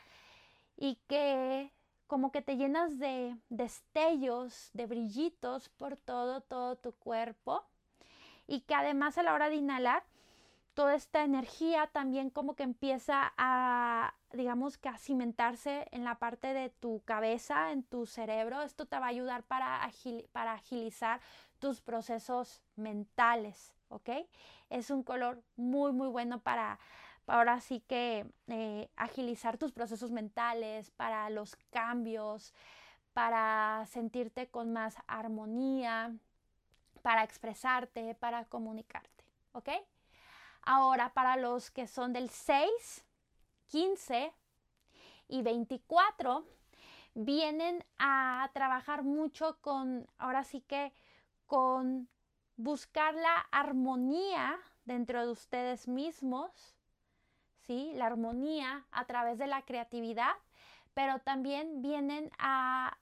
y 0.76 0.96
que 1.06 1.70
como 2.14 2.30
que 2.30 2.42
te 2.42 2.56
llenas 2.56 3.00
de 3.00 3.36
destellos, 3.48 4.70
de 4.72 4.86
brillitos 4.86 5.68
por 5.68 5.96
todo, 5.96 6.42
todo 6.42 6.76
tu 6.76 6.92
cuerpo. 6.92 7.64
Y 8.46 8.60
que 8.60 8.76
además 8.76 9.18
a 9.18 9.24
la 9.24 9.34
hora 9.34 9.48
de 9.48 9.56
inhalar, 9.56 10.04
toda 10.74 10.94
esta 10.94 11.24
energía 11.24 11.88
también 11.88 12.30
como 12.30 12.54
que 12.54 12.62
empieza 12.62 13.32
a, 13.36 14.14
digamos 14.32 14.78
que 14.78 14.88
a 14.88 14.96
cimentarse 14.96 15.88
en 15.90 16.04
la 16.04 16.20
parte 16.20 16.54
de 16.54 16.70
tu 16.70 17.02
cabeza, 17.04 17.72
en 17.72 17.82
tu 17.82 18.06
cerebro. 18.06 18.62
Esto 18.62 18.86
te 18.86 18.96
va 18.96 19.06
a 19.06 19.08
ayudar 19.08 19.42
para, 19.42 19.80
para 20.30 20.52
agilizar 20.52 21.20
tus 21.58 21.80
procesos 21.80 22.62
mentales, 22.76 23.74
¿ok? 23.88 24.10
Es 24.70 24.90
un 24.90 25.02
color 25.02 25.42
muy, 25.56 25.90
muy 25.90 26.06
bueno 26.06 26.38
para, 26.38 26.78
ahora 27.26 27.60
sí 27.60 27.80
que 27.80 28.26
eh, 28.48 28.88
agilizar 28.96 29.58
tus 29.58 29.72
procesos 29.72 30.10
mentales, 30.10 30.90
para 30.90 31.30
los 31.30 31.56
cambios, 31.70 32.52
para 33.12 33.84
sentirte 33.86 34.48
con 34.48 34.72
más 34.72 34.96
armonía, 35.06 36.14
para 37.02 37.22
expresarte, 37.22 38.14
para 38.14 38.44
comunicarte, 38.46 39.24
¿ok? 39.52 39.68
Ahora, 40.62 41.12
para 41.12 41.36
los 41.36 41.70
que 41.70 41.86
son 41.86 42.12
del 42.12 42.30
6, 42.30 43.04
15 43.68 44.32
y 45.28 45.42
24 45.42 46.44
vienen 47.14 47.84
a 47.98 48.50
trabajar 48.52 49.02
mucho 49.02 49.58
con, 49.60 50.08
ahora 50.18 50.44
sí 50.44 50.60
que, 50.62 50.92
con 51.46 52.08
buscar 52.56 53.14
la 53.14 53.46
armonía 53.50 54.58
dentro 54.84 55.24
de 55.24 55.32
ustedes 55.32 55.86
mismos, 55.86 56.73
¿sí? 57.66 57.92
La 57.94 58.06
armonía 58.06 58.84
a 58.92 59.04
través 59.06 59.38
de 59.38 59.46
la 59.46 59.62
creatividad, 59.62 60.34
pero 60.94 61.18
también 61.18 61.82
vienen 61.82 62.30
a 62.38 62.98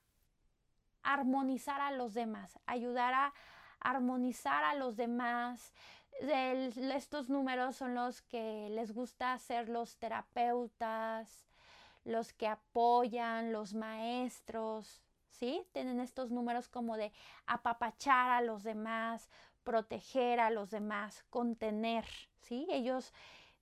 armonizar 1.03 1.81
a 1.81 1.90
los 1.90 2.14
demás, 2.14 2.59
ayudar 2.66 3.14
a 3.14 3.35
armonizar 3.81 4.64
a 4.64 4.75
los 4.75 4.96
demás. 4.96 5.72
estos 6.20 7.29
números 7.29 7.77
son 7.77 7.94
los 7.94 8.22
que 8.22 8.68
les 8.70 8.92
gusta 8.92 9.37
ser 9.38 9.68
los 9.68 9.96
terapeutas, 9.96 11.48
los 12.05 12.33
que 12.33 12.46
apoyan, 12.46 13.53
los 13.53 13.75
maestros, 13.75 15.03
¿sí? 15.31 15.66
Tienen 15.72 16.01
estos 16.01 16.31
números 16.31 16.68
como 16.68 16.96
de 16.96 17.12
apapachar 17.46 18.31
a 18.31 18.40
los 18.40 18.62
demás, 18.62 19.29
proteger 19.64 20.40
a 20.40 20.51
los 20.51 20.70
demás, 20.70 21.25
contener, 21.31 22.05
¿sí? 22.40 22.66
Ellos 22.70 23.12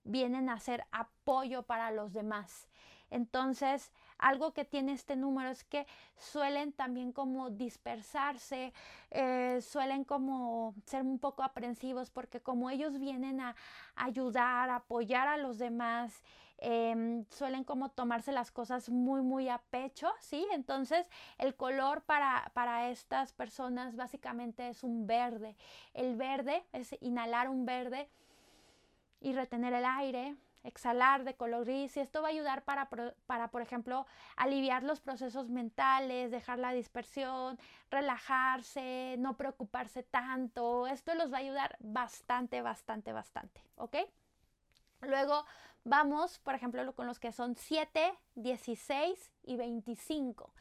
vienen 0.03 0.49
a 0.49 0.59
ser 0.59 0.85
apoyo 0.91 1.63
para 1.63 1.91
los 1.91 2.13
demás. 2.13 2.67
Entonces, 3.11 3.91
algo 4.17 4.53
que 4.53 4.63
tiene 4.63 4.93
este 4.93 5.17
número 5.17 5.49
es 5.49 5.65
que 5.65 5.85
suelen 6.17 6.71
también 6.71 7.11
como 7.11 7.49
dispersarse, 7.49 8.73
eh, 9.11 9.59
suelen 9.61 10.05
como 10.05 10.73
ser 10.85 11.01
un 11.01 11.19
poco 11.19 11.43
aprensivos 11.43 12.09
porque 12.09 12.39
como 12.39 12.69
ellos 12.69 12.97
vienen 12.99 13.41
a 13.41 13.55
ayudar, 13.95 14.69
a 14.69 14.77
apoyar 14.77 15.27
a 15.27 15.37
los 15.37 15.57
demás, 15.57 16.23
em, 16.59 17.25
suelen 17.29 17.63
como 17.65 17.89
tomarse 17.89 18.31
las 18.31 18.51
cosas 18.51 18.89
muy, 18.89 19.21
muy 19.21 19.49
a 19.49 19.57
pecho, 19.57 20.09
¿sí? 20.19 20.47
Entonces, 20.53 21.09
el 21.37 21.55
color 21.55 22.03
para, 22.03 22.51
para 22.53 22.89
estas 22.89 23.33
personas 23.33 23.95
básicamente 23.95 24.69
es 24.69 24.83
un 24.83 25.05
verde. 25.07 25.55
El 25.93 26.15
verde 26.15 26.63
es 26.71 26.95
inhalar 27.01 27.49
un 27.49 27.65
verde 27.65 28.07
y 29.21 29.33
retener 29.33 29.73
el 29.73 29.85
aire, 29.85 30.35
exhalar 30.63 31.23
de 31.23 31.35
color 31.35 31.65
gris 31.65 31.95
y 31.97 31.99
esto 32.01 32.21
va 32.21 32.27
a 32.27 32.31
ayudar 32.31 32.63
para, 32.63 32.89
para, 33.25 33.47
por 33.49 33.61
ejemplo, 33.61 34.05
aliviar 34.35 34.83
los 34.83 34.99
procesos 34.99 35.49
mentales, 35.49 36.31
dejar 36.31 36.59
la 36.59 36.71
dispersión, 36.71 37.57
relajarse, 37.89 39.15
no 39.19 39.37
preocuparse 39.37 40.03
tanto. 40.03 40.87
Esto 40.87 41.15
los 41.15 41.31
va 41.31 41.37
a 41.37 41.41
ayudar 41.41 41.77
bastante, 41.79 42.61
bastante, 42.61 43.13
bastante, 43.13 43.61
¿ok? 43.75 43.97
Luego 45.01 45.45
vamos, 45.83 46.39
por 46.39 46.55
ejemplo, 46.55 46.93
con 46.93 47.07
los 47.07 47.19
que 47.19 47.31
son 47.31 47.55
7, 47.55 48.13
16 48.35 49.31
y 49.43 49.55
25. 49.55 50.53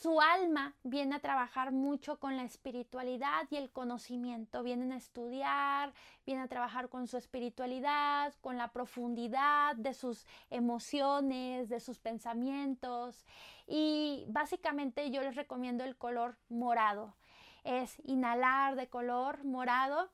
Su 0.00 0.20
alma 0.20 0.76
viene 0.84 1.16
a 1.16 1.18
trabajar 1.18 1.72
mucho 1.72 2.20
con 2.20 2.36
la 2.36 2.44
espiritualidad 2.44 3.48
y 3.50 3.56
el 3.56 3.68
conocimiento. 3.68 4.62
Vienen 4.62 4.92
a 4.92 4.96
estudiar, 4.96 5.92
viene 6.24 6.42
a 6.42 6.46
trabajar 6.46 6.88
con 6.88 7.08
su 7.08 7.16
espiritualidad, 7.16 8.32
con 8.40 8.56
la 8.56 8.68
profundidad 8.68 9.74
de 9.74 9.94
sus 9.94 10.24
emociones, 10.50 11.68
de 11.68 11.80
sus 11.80 11.98
pensamientos. 11.98 13.24
Y 13.66 14.24
básicamente 14.28 15.10
yo 15.10 15.20
les 15.20 15.34
recomiendo 15.34 15.82
el 15.82 15.96
color 15.96 16.36
morado. 16.48 17.16
Es 17.64 18.00
inhalar 18.04 18.76
de 18.76 18.86
color 18.86 19.42
morado 19.42 20.10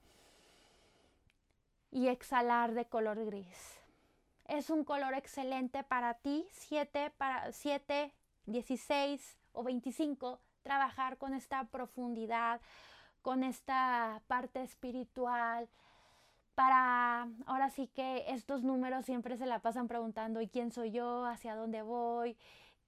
y 1.91 2.09
exhalar 2.09 2.73
de 2.73 2.87
color 2.87 3.23
gris. 3.27 3.83
Es 4.47 4.71
un 4.71 4.83
color 4.83 5.13
excelente 5.13 5.85
para 5.85 6.15
ti, 6.15 6.47
7 6.53 7.13
para 7.19 7.53
7, 7.53 8.15
16 8.47 9.44
o 9.55 9.63
25, 9.63 10.41
trabajar 10.63 11.17
con 11.17 11.35
esta 11.35 11.65
profundidad, 11.65 12.61
con 13.23 13.43
esta 13.43 14.21
parte 14.27 14.63
espiritual, 14.63 15.69
para, 16.55 17.29
ahora 17.47 17.71
sí 17.71 17.89
que 17.89 18.25
estos 18.29 18.63
números 18.63 19.05
siempre 19.05 19.37
se 19.37 19.47
la 19.47 19.61
pasan 19.61 19.89
preguntando, 19.89 20.41
¿y 20.41 20.49
quién 20.49 20.71
soy 20.71 20.91
yo? 20.93 21.25
¿Hacia 21.25 21.57
dónde 21.57 21.83
voy? 21.83 22.37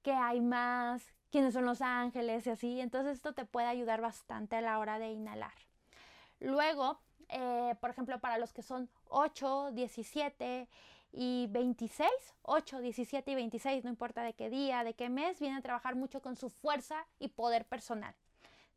¿Qué 0.02 0.12
hay 0.12 0.40
más? 0.40 1.02
¿Quiénes 1.30 1.54
son 1.54 1.64
los 1.64 1.82
ángeles? 1.82 2.46
Y 2.46 2.50
así. 2.50 2.80
Entonces 2.80 3.14
esto 3.14 3.32
te 3.32 3.44
puede 3.44 3.66
ayudar 3.66 4.00
bastante 4.00 4.56
a 4.56 4.60
la 4.60 4.78
hora 4.78 4.98
de 4.98 5.10
inhalar. 5.10 5.54
Luego, 6.38 7.00
eh, 7.28 7.74
por 7.80 7.90
ejemplo, 7.90 8.18
para 8.20 8.38
los 8.38 8.52
que 8.52 8.62
son 8.62 8.88
8, 9.08 9.70
17 9.72 10.68
y 11.12 11.46
26, 11.50 12.10
8, 12.42 12.80
17 12.80 13.30
y 13.30 13.34
26, 13.34 13.84
no 13.84 13.90
importa 13.90 14.22
de 14.22 14.34
qué 14.34 14.50
día, 14.50 14.84
de 14.84 14.94
qué 14.94 15.08
mes, 15.08 15.38
vienen 15.40 15.58
a 15.58 15.62
trabajar 15.62 15.96
mucho 15.96 16.20
con 16.20 16.36
su 16.36 16.50
fuerza 16.50 17.06
y 17.18 17.28
poder 17.28 17.64
personal. 17.64 18.14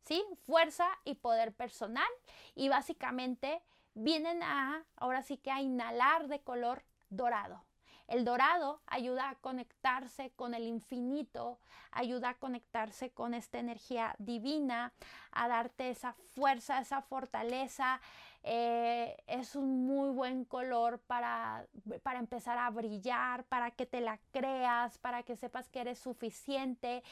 ¿Sí? 0.04 0.24
Fuerza 0.46 0.88
y 1.04 1.14
poder 1.16 1.52
personal. 1.52 2.08
Y 2.54 2.68
básicamente 2.68 3.60
vienen 3.94 4.42
a, 4.42 4.84
ahora 4.96 5.22
sí 5.22 5.36
que 5.36 5.50
a 5.50 5.60
inhalar 5.60 6.28
de 6.28 6.40
color 6.40 6.82
dorado. 7.10 7.62
El 8.10 8.24
dorado 8.24 8.80
ayuda 8.86 9.28
a 9.28 9.34
conectarse 9.36 10.32
con 10.34 10.54
el 10.54 10.64
infinito, 10.64 11.60
ayuda 11.92 12.30
a 12.30 12.34
conectarse 12.34 13.10
con 13.10 13.34
esta 13.34 13.60
energía 13.60 14.16
divina, 14.18 14.92
a 15.30 15.46
darte 15.46 15.90
esa 15.90 16.14
fuerza, 16.34 16.80
esa 16.80 17.02
fortaleza, 17.02 18.00
eh, 18.42 19.16
es 19.26 19.54
un 19.54 19.86
muy 19.86 20.10
buen 20.10 20.44
color 20.44 20.98
para, 21.00 21.66
para 22.02 22.18
empezar 22.18 22.58
a 22.58 22.70
brillar, 22.70 23.44
para 23.44 23.70
que 23.70 23.86
te 23.86 24.00
la 24.00 24.18
creas, 24.32 24.98
para 24.98 25.22
que 25.22 25.36
sepas 25.36 25.68
que 25.68 25.80
eres 25.80 25.98
suficiente, 25.98 27.02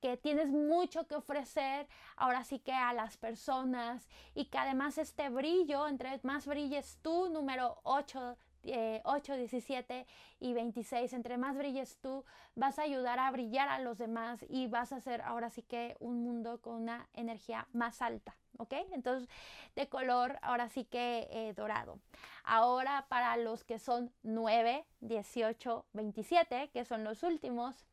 que 0.00 0.16
tienes 0.16 0.48
mucho 0.48 1.06
que 1.06 1.14
ofrecer 1.14 1.88
ahora 2.16 2.44
sí 2.44 2.58
que 2.58 2.72
a 2.72 2.92
las 2.92 3.16
personas 3.16 4.08
y 4.34 4.46
que 4.46 4.58
además 4.58 4.98
este 4.98 5.30
brillo, 5.30 5.88
entre 5.88 6.20
más 6.22 6.46
brilles 6.46 6.98
tú, 7.02 7.28
número 7.30 7.78
8 7.84 8.36
8, 9.04 9.36
17 9.36 10.06
y 10.40 10.52
26. 10.54 11.12
Entre 11.12 11.36
más 11.36 11.56
brilles 11.56 11.98
tú, 12.00 12.24
vas 12.54 12.78
a 12.78 12.82
ayudar 12.82 13.18
a 13.18 13.30
brillar 13.30 13.68
a 13.68 13.78
los 13.78 13.98
demás 13.98 14.44
y 14.48 14.66
vas 14.68 14.92
a 14.92 14.96
hacer 14.96 15.20
ahora 15.22 15.50
sí 15.50 15.62
que 15.62 15.96
un 16.00 16.22
mundo 16.22 16.60
con 16.60 16.82
una 16.82 17.08
energía 17.12 17.68
más 17.72 18.02
alta. 18.02 18.36
¿Ok? 18.58 18.72
Entonces, 18.92 19.28
de 19.74 19.88
color 19.88 20.38
ahora 20.42 20.68
sí 20.68 20.84
que 20.84 21.28
eh, 21.30 21.54
dorado. 21.54 21.98
Ahora 22.44 23.06
para 23.08 23.36
los 23.36 23.64
que 23.64 23.78
son 23.78 24.12
9, 24.22 24.84
18, 25.00 25.86
27, 25.92 26.70
que 26.72 26.84
son 26.84 27.04
los 27.04 27.22
últimos, 27.22 27.84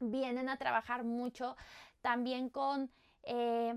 vienen 0.00 0.48
a 0.48 0.56
trabajar 0.56 1.04
mucho 1.04 1.56
también 2.00 2.48
con... 2.48 2.90
Eh, 3.22 3.74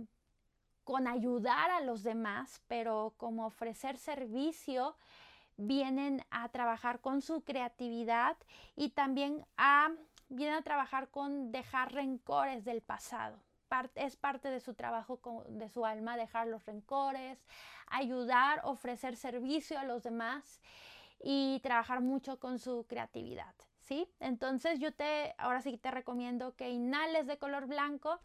con 0.89 1.07
ayudar 1.07 1.69
a 1.69 1.81
los 1.81 2.01
demás, 2.01 2.63
pero 2.67 3.13
como 3.17 3.45
ofrecer 3.45 3.95
servicio 3.99 4.95
vienen 5.55 6.25
a 6.31 6.49
trabajar 6.49 6.99
con 6.99 7.21
su 7.21 7.41
creatividad 7.41 8.35
y 8.75 8.89
también 8.89 9.45
a, 9.55 9.91
vienen 10.29 10.55
a 10.55 10.61
trabajar 10.63 11.09
con 11.09 11.51
dejar 11.51 11.93
rencores 11.93 12.65
del 12.65 12.81
pasado. 12.81 13.37
Es 13.95 14.15
parte 14.15 14.49
de 14.49 14.59
su 14.59 14.73
trabajo 14.73 15.19
de 15.47 15.69
su 15.69 15.85
alma 15.85 16.17
dejar 16.17 16.47
los 16.47 16.65
rencores, 16.65 17.39
ayudar, 17.87 18.61
ofrecer 18.63 19.15
servicio 19.15 19.79
a 19.79 19.83
los 19.83 20.03
demás 20.03 20.61
y 21.21 21.59
trabajar 21.61 22.01
mucho 22.01 22.39
con 22.39 22.59
su 22.59 22.85
creatividad. 22.87 23.53
¿sí? 23.81 24.07
Entonces 24.19 24.79
yo 24.79 24.93
te, 24.93 25.33
ahora 25.37 25.61
sí 25.61 25.77
te 25.77 25.91
recomiendo 25.91 26.55
que 26.55 26.69
inhales 26.69 27.27
de 27.27 27.37
color 27.37 27.67
blanco 27.67 28.19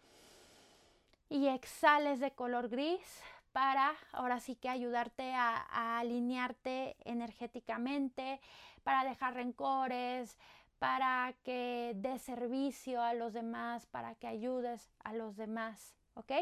y 1.28 1.48
exhales 1.48 2.20
de 2.20 2.33
color 2.33 2.68
gris 2.68 3.22
para 3.54 3.94
ahora 4.12 4.40
sí 4.40 4.57
que 4.57 4.68
ayudarte 4.68 5.33
a, 5.33 5.98
alinearte 6.00 6.96
energéticamente, 7.04 8.40
para 8.83 9.04
dejar 9.04 9.35
rencores, 9.35 10.37
para 10.84 11.32
que 11.44 11.94
des 11.96 12.20
servicio 12.20 13.00
a 13.00 13.14
los 13.14 13.32
demás, 13.32 13.86
para 13.86 14.14
que 14.16 14.26
ayudes 14.26 14.92
a 15.02 15.14
los 15.14 15.34
demás, 15.34 15.96
¿ok? 16.12 16.32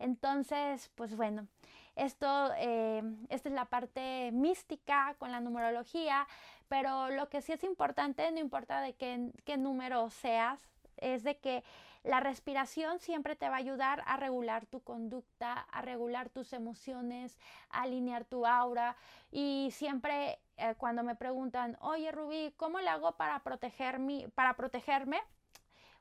Entonces, 0.00 0.90
pues 0.96 1.14
bueno, 1.16 1.46
esto, 1.94 2.50
eh, 2.58 3.00
esta 3.28 3.48
es 3.48 3.54
la 3.54 3.66
parte 3.66 4.32
mística 4.32 5.14
con 5.20 5.30
la 5.30 5.38
numerología, 5.38 6.26
pero 6.66 7.10
lo 7.10 7.28
que 7.28 7.42
sí 7.42 7.52
es 7.52 7.62
importante, 7.62 8.28
no 8.32 8.40
importa 8.40 8.80
de 8.80 8.94
qué, 8.94 9.30
qué 9.44 9.56
número 9.56 10.10
seas, 10.10 10.58
es 10.96 11.22
de 11.22 11.38
que 11.38 11.62
la 12.02 12.18
respiración 12.18 12.98
siempre 12.98 13.36
te 13.36 13.48
va 13.48 13.54
a 13.54 13.58
ayudar 13.58 14.02
a 14.06 14.16
regular 14.16 14.66
tu 14.66 14.80
conducta, 14.80 15.52
a 15.52 15.82
regular 15.82 16.28
tus 16.28 16.52
emociones, 16.52 17.38
a 17.70 17.82
alinear 17.82 18.24
tu 18.24 18.46
aura. 18.46 18.96
Y 19.30 19.70
siempre 19.72 20.38
eh, 20.56 20.74
cuando 20.76 21.02
me 21.02 21.14
preguntan, 21.14 21.76
oye 21.80 22.10
Rubí, 22.12 22.52
¿cómo 22.56 22.80
le 22.80 22.88
hago 22.88 23.12
para, 23.12 23.40
proteger 23.40 24.00
para 24.34 24.54
protegerme? 24.54 25.20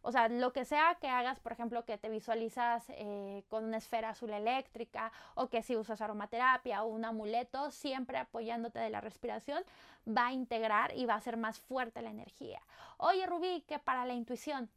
o 0.06 0.12
sea, 0.12 0.30
lo 0.30 0.54
que 0.54 0.66
sea 0.66 0.96
que 1.02 1.08
hagas, 1.08 1.40
por 1.40 1.52
ejemplo, 1.52 1.84
que 1.84 1.98
te 1.98 2.10
visualizas 2.10 2.86
eh, 2.90 3.44
con 3.50 3.64
una 3.66 3.78
esfera 3.78 4.10
azul 4.10 4.30
eléctrica 4.30 5.12
o 5.34 5.50
que 5.50 5.64
si 5.64 5.76
usas 5.76 6.00
aromaterapia 6.00 6.84
o 6.84 6.88
un 6.88 7.06
amuleto, 7.06 7.72
siempre 7.72 8.20
apoyándote 8.20 8.78
de 8.78 8.92
la 8.92 9.02
respiración, 9.02 9.64
va 10.08 10.28
a 10.28 10.32
integrar 10.32 10.96
y 10.96 11.08
va 11.08 11.16
a 11.16 11.22
ser 11.22 11.38
más 11.38 11.60
fuerte 11.60 12.04
la 12.04 12.12
energía. 12.12 12.62
Oye, 12.98 13.26
Rubí, 13.26 13.62
que 13.62 13.80
para 13.80 14.06
la 14.06 14.14
intuición, 14.14 14.70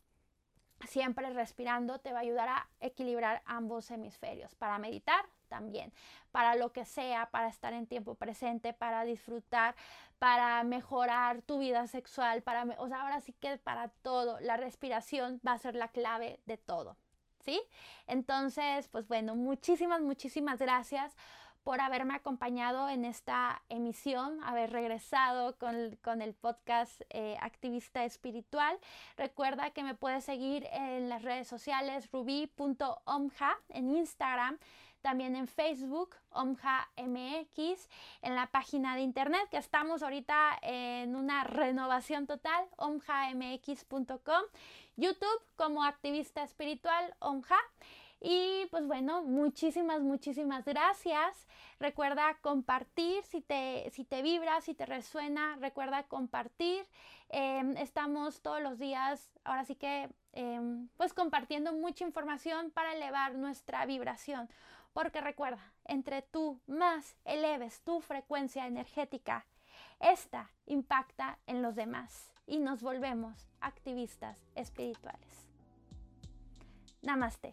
siempre 0.86 1.28
respirando 1.34 1.98
te 1.98 2.12
va 2.12 2.20
a 2.20 2.22
ayudar 2.22 2.48
a 2.48 2.66
equilibrar 2.80 3.42
ambos 3.44 3.90
hemisferios. 3.90 4.54
Para 4.54 4.78
meditar 4.78 5.26
también, 5.48 5.92
para 6.30 6.54
lo 6.54 6.72
que 6.72 6.84
sea, 6.84 7.30
para 7.30 7.48
estar 7.48 7.72
en 7.72 7.86
tiempo 7.86 8.14
presente, 8.14 8.72
para 8.72 9.04
disfrutar, 9.04 9.74
para 10.18 10.62
mejorar 10.64 11.42
tu 11.42 11.58
vida 11.58 11.86
sexual, 11.86 12.42
para, 12.42 12.64
o 12.78 12.88
sea, 12.88 13.02
ahora 13.02 13.20
sí 13.20 13.32
que 13.32 13.58
para 13.58 13.88
todo, 13.88 14.38
la 14.40 14.56
respiración 14.56 15.40
va 15.46 15.52
a 15.52 15.58
ser 15.58 15.74
la 15.74 15.88
clave 15.88 16.40
de 16.46 16.56
todo. 16.56 16.96
¿Sí? 17.44 17.62
Entonces, 18.06 18.88
pues 18.88 19.08
bueno, 19.08 19.34
muchísimas, 19.34 20.02
muchísimas 20.02 20.58
gracias 20.58 21.16
por 21.68 21.82
haberme 21.82 22.14
acompañado 22.14 22.88
en 22.88 23.04
esta 23.04 23.60
emisión, 23.68 24.42
haber 24.42 24.72
regresado 24.72 25.54
con, 25.58 26.22
el 26.22 26.32
podcast 26.32 27.02
eh, 27.10 27.36
Activista 27.42 28.06
Espiritual. 28.06 28.78
Recuerda 29.18 29.70
que 29.72 29.82
me 29.82 29.94
puedes 29.94 30.24
seguir 30.24 30.66
en 30.72 31.10
las 31.10 31.20
redes 31.20 31.46
sociales 31.46 32.10
ruby.omja 32.10 33.58
en 33.68 33.94
Instagram 33.94 34.58
también 35.02 35.36
en 35.36 35.46
Facebook, 35.46 36.16
OMJA 36.30 36.88
MX, 36.96 37.88
en 38.22 38.34
la 38.34 38.46
página 38.46 38.94
de 38.94 39.02
internet 39.02 39.48
que 39.50 39.56
estamos 39.56 40.02
ahorita 40.02 40.58
en 40.62 41.16
una 41.16 41.44
renovación 41.44 42.26
total, 42.26 42.66
omjamx.com, 42.76 44.42
YouTube 44.96 45.42
como 45.56 45.84
activista 45.84 46.42
espiritual 46.42 47.14
OMJA 47.20 47.58
y 48.20 48.66
pues 48.70 48.86
bueno, 48.86 49.22
muchísimas, 49.22 50.00
muchísimas 50.00 50.64
gracias. 50.64 51.46
Recuerda 51.78 52.36
compartir 52.40 53.22
si 53.22 53.40
te, 53.40 53.88
si 53.92 54.04
te 54.04 54.22
vibra, 54.22 54.60
si 54.60 54.74
te 54.74 54.86
resuena, 54.86 55.56
recuerda 55.60 56.02
compartir. 56.04 56.84
Em, 57.28 57.76
estamos 57.76 58.40
todos 58.40 58.60
los 58.60 58.78
días, 58.78 59.30
ahora 59.44 59.64
sí 59.64 59.76
que, 59.76 60.08
em, 60.32 60.88
pues 60.96 61.14
compartiendo 61.14 61.72
mucha 61.72 62.04
información 62.04 62.70
para 62.72 62.94
elevar 62.94 63.34
nuestra 63.34 63.86
vibración. 63.86 64.48
Porque 64.98 65.20
recuerda, 65.20 65.62
entre 65.84 66.22
tú 66.22 66.60
más 66.66 67.14
eleves 67.24 67.82
tu 67.82 68.00
frecuencia 68.00 68.66
energética, 68.66 69.46
esta 70.00 70.50
impacta 70.66 71.38
en 71.46 71.62
los 71.62 71.76
demás 71.76 72.32
y 72.48 72.58
nos 72.58 72.82
volvemos 72.82 73.48
activistas 73.60 74.44
espirituales. 74.56 75.46
Namaste. 77.00 77.50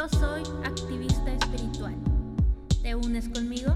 Yo 0.00 0.08
soy 0.18 0.42
activista 0.64 1.30
espiritual. 1.30 1.94
¿Te 2.82 2.94
unes 2.94 3.28
conmigo? 3.28 3.74